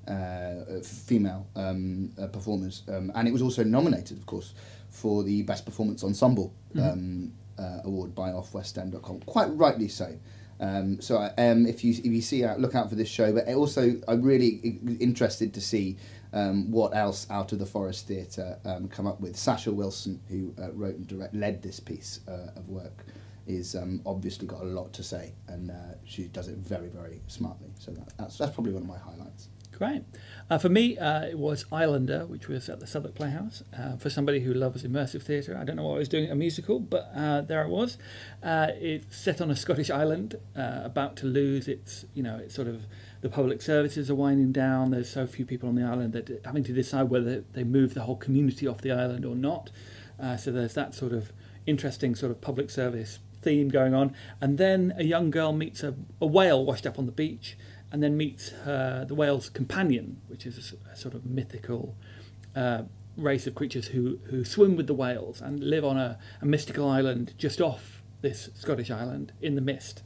[0.08, 2.84] uh, female um, uh, performers.
[2.88, 4.54] Um, and it was also nominated, of course,
[4.90, 9.22] for the Best Performance Ensemble um, uh, award by offwestend.com.
[9.22, 10.16] Quite rightly so.
[10.60, 13.34] Um, so I- um, if you if you see out, look out for this show.
[13.34, 15.98] But also, I'm really interested to see
[16.34, 19.36] um, what else out of the Forest Theatre um, come up with.
[19.36, 23.06] Sasha Wilson, who uh, wrote and direct, led this piece uh, of work,
[23.48, 27.22] is um, obviously got a lot to say, and uh, she does it very very
[27.28, 27.70] smartly.
[27.80, 29.50] So that, that's that's probably one of my highlights.
[29.78, 30.04] Great.
[30.50, 33.62] Uh, for me, uh, it was Islander, which was at the Southwark Playhouse.
[33.78, 36.36] Uh, for somebody who loves immersive theatre, I don't know what I was doing a
[36.36, 37.98] musical, but uh, there I was.
[38.42, 42.56] Uh, it's set on a Scottish island, uh, about to lose its, you know, it's
[42.56, 42.84] sort of
[43.20, 44.92] the public services are winding down.
[44.92, 48.04] There's so few people on the island that having to decide whether they move the
[48.04, 49.72] whole community off the island or not.
[50.18, 51.34] Uh, so there's that sort of
[51.66, 54.16] interesting sort of public service theme going on.
[54.40, 57.58] And then a young girl meets a, a whale washed up on the beach
[57.92, 61.96] and then meets her, the whale's companion, which is a, a sort of mythical
[62.56, 62.84] uh,
[63.18, 66.90] race of creatures who, who swim with the whales and live on a, a mystical
[66.90, 70.02] island just off this Scottish island in the mist.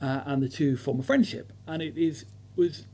[0.00, 1.52] Uh, and the two form a friendship.
[1.64, 2.24] And it is
[2.56, 2.86] was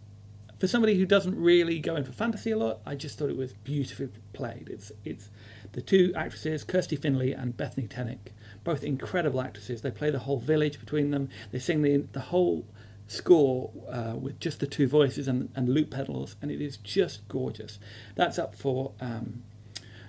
[0.58, 2.80] for somebody who doesn't really go in for fantasy a lot.
[2.84, 4.68] I just thought it was beautifully played.
[4.70, 5.30] It's it's
[5.72, 8.32] the two actresses, Kirsty Findlay and Bethany Tennick,
[8.64, 9.82] both incredible actresses.
[9.82, 11.28] They play the whole village between them.
[11.50, 12.66] They sing the the whole
[13.08, 17.26] score uh, with just the two voices and, and loop pedals, and it is just
[17.26, 17.80] gorgeous.
[18.14, 19.42] That's up for um,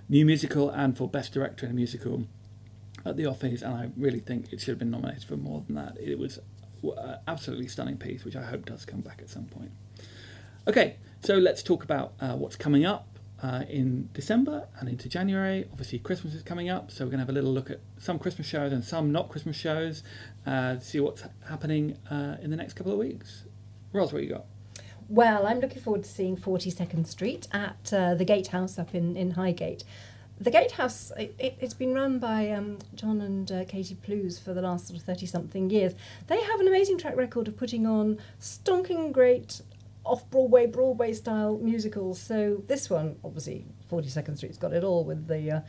[0.08, 2.26] new musical and for best director in a musical
[3.06, 5.76] at the Offies, and I really think it should have been nominated for more than
[5.76, 5.98] that.
[6.00, 6.40] It was
[6.84, 9.72] an absolutely stunning piece, which I hope does come back at some point.
[10.68, 13.09] Okay, so let's talk about uh, what's coming up
[13.42, 15.66] uh, in December and into January.
[15.72, 18.20] Obviously, Christmas is coming up, so we're going to have a little look at some
[18.20, 20.04] Christmas shows and some not Christmas shows,
[20.46, 23.44] uh, see what's happening uh, in the next couple of weeks.
[23.94, 24.46] Ros, what you got?
[25.08, 29.32] Well, I'm looking forward to seeing 42nd Street at uh, the Gatehouse up in, in
[29.32, 29.84] Highgate.
[30.40, 34.62] The Gatehouse, it, has been run by um, John and uh, Katie Plews for the
[34.62, 35.96] last sort of 30 something years.
[36.28, 39.62] They have an amazing track record of putting on stonking great
[40.10, 42.20] off Broadway, Broadway style musicals.
[42.20, 45.62] So this one, obviously, 42nd Street's got it all with the uh,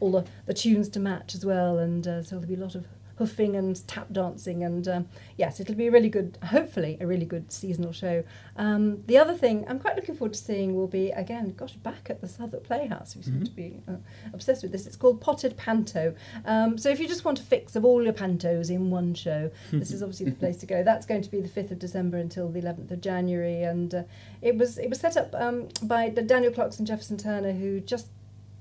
[0.00, 2.74] all the, the tunes to match as well, and uh, so there'll be a lot
[2.74, 2.86] of
[3.18, 4.62] hoofing and tap dancing.
[4.62, 8.24] And um, yes, it'll be a really good, hopefully, a really good seasonal show.
[8.56, 12.08] Um, the other thing I'm quite looking forward to seeing will be, again, gosh, back
[12.10, 13.16] at the Southwark Playhouse.
[13.16, 13.44] We seem mm-hmm.
[13.44, 13.96] to be uh,
[14.32, 14.86] obsessed with this.
[14.86, 16.14] It's called Potted Panto.
[16.44, 19.50] Um, so if you just want a fix of all your pantos in one show,
[19.72, 20.82] this is obviously the place to go.
[20.82, 23.62] That's going to be the 5th of December until the 11th of January.
[23.62, 24.02] And uh,
[24.42, 28.08] it was it was set up um, by Daniel Clarkson Jefferson Turner, who just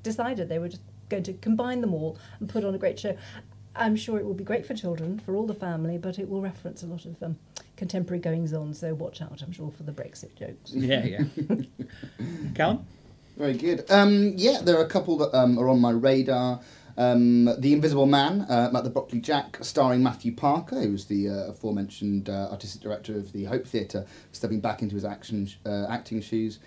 [0.04, 3.16] decided they were just going to combine them all and put on a great show.
[3.78, 6.42] I'm sure it will be great for children, for all the family, but it will
[6.42, 7.38] reference a lot of um,
[7.76, 8.74] contemporary goings on.
[8.74, 10.74] So watch out, I'm sure, for the Brexit jokes.
[10.74, 11.24] Yeah, yeah.
[12.56, 12.86] Callum?
[13.38, 13.90] Very good.
[13.90, 16.60] Um, yeah, there are a couple that um, are on my radar.
[16.98, 22.28] Um, the Invisible Man uh, the Brockley Jack, starring Matthew Parker, who's the uh, aforementioned
[22.30, 26.60] uh, artistic director of the Hope Theatre, stepping back into his action uh, acting shoes.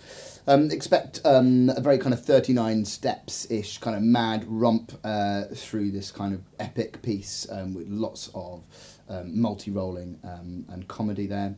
[0.46, 5.44] Um, expect um, a very kind of 39 steps ish kind of mad romp uh,
[5.54, 8.62] through this kind of epic piece um, with lots of
[9.08, 11.56] um, multi rolling um, and comedy there.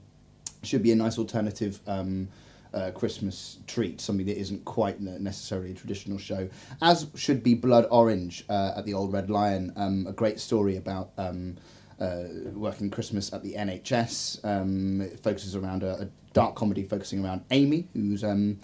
[0.62, 1.80] Should be a nice alternative
[2.74, 6.48] uh, Christmas treat, something that isn't quite necessarily a traditional show,
[6.80, 10.76] as should be Blood Orange uh, at the Old Red Lion, um, a great story
[10.76, 11.56] about um,
[12.00, 14.44] uh, working Christmas at the NHS.
[14.44, 18.58] Um, it focuses around a, a, dark comedy focusing around Amy, who's um,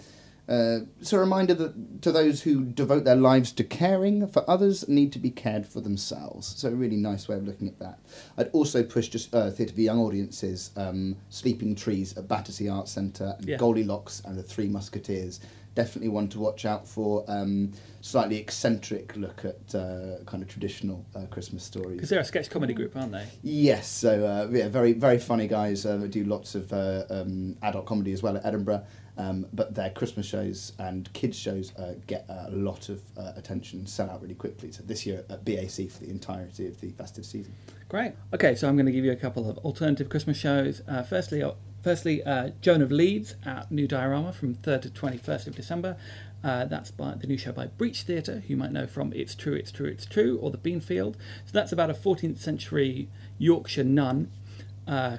[0.49, 4.87] uh, it's a reminder that to those who devote their lives to caring for others
[4.89, 6.47] need to be cared for themselves.
[6.57, 7.99] So a really nice way of looking at that.
[8.35, 12.91] I'd also push just uh, theatre for young audiences, um, Sleeping Trees at Battersea Arts
[12.91, 13.57] Centre, yeah.
[13.57, 15.39] Goldilocks and the Three Musketeers.
[15.75, 17.23] Definitely one to watch out for.
[17.27, 17.71] Um,
[18.01, 21.97] slightly eccentric look at uh, kind of traditional uh, Christmas stories.
[21.97, 23.25] Because they're a sketch comedy group, aren't they?
[23.43, 23.87] Yes.
[23.87, 25.85] So uh, yeah, very very funny guys.
[25.85, 28.83] Uh, do lots of uh, um, adult comedy as well at Edinburgh.
[29.19, 33.85] Um, but their Christmas shows and kids shows uh, get a lot of uh, attention,
[33.85, 34.71] sell out really quickly.
[34.71, 37.53] So this year at BAC for the entirety of the festive season.
[37.89, 38.13] Great.
[38.33, 40.81] Okay, so I'm going to give you a couple of alternative Christmas shows.
[40.87, 41.51] Uh, firstly, uh,
[41.83, 45.97] firstly, uh, Joan of Leeds at New Diorama from 3rd to 21st of December.
[46.41, 49.35] Uh, that's by the new show by Breach Theatre, who you might know from It's
[49.35, 51.15] True, It's True, It's True, or The Beanfield.
[51.45, 54.31] So that's about a 14th century Yorkshire nun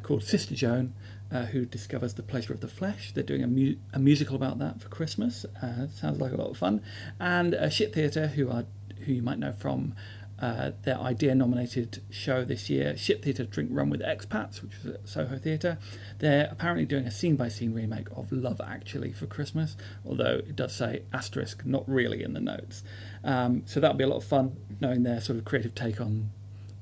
[0.03, 0.95] called Sister Joan
[1.33, 3.13] uh, who discovers the pleasure of the flesh.
[3.13, 5.45] They're doing a, mu- a musical about that for Christmas.
[5.63, 6.83] Uh, sounds like a lot of fun.
[7.19, 8.65] And uh, Shit Theatre, who are
[9.05, 9.95] who you might know from
[10.41, 14.95] uh, their idea nominated show this year, Shit Theatre Drink Rum with Expats, which was
[14.95, 15.79] at Soho Theatre.
[16.19, 20.57] They're apparently doing a scene by scene remake of Love Actually for Christmas, although it
[20.57, 22.83] does say asterisk, not really in the notes.
[23.23, 26.31] Um, so that'll be a lot of fun knowing their sort of creative take on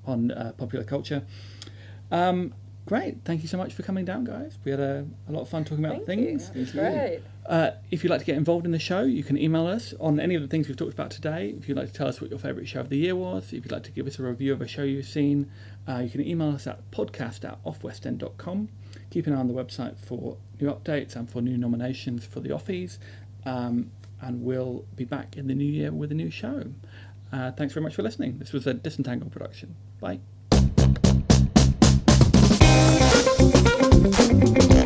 [0.06, 1.22] on uh, popular culture.
[2.10, 2.54] Um,
[2.88, 3.18] Great.
[3.22, 4.56] Thank you so much for coming down, guys.
[4.64, 6.50] We had a, a lot of fun talking about Thank things.
[6.54, 6.64] You.
[6.64, 7.20] Great.
[7.44, 10.18] Uh, if you'd like to get involved in the show, you can email us on
[10.18, 11.54] any of the things we've talked about today.
[11.58, 13.62] If you'd like to tell us what your favourite show of the year was, if
[13.64, 15.50] you'd like to give us a review of a show you've seen,
[15.86, 18.70] uh, you can email us at podcast at offwestend.com.
[19.10, 22.48] keep an eye on the website for new updates and for new nominations for the
[22.48, 22.96] Offies.
[23.44, 23.90] Um,
[24.22, 26.72] and we'll be back in the new year with a new show.
[27.30, 28.38] Uh, thanks very much for listening.
[28.38, 29.76] This was a Disentangle production.
[30.00, 30.20] Bye.
[34.00, 34.77] thank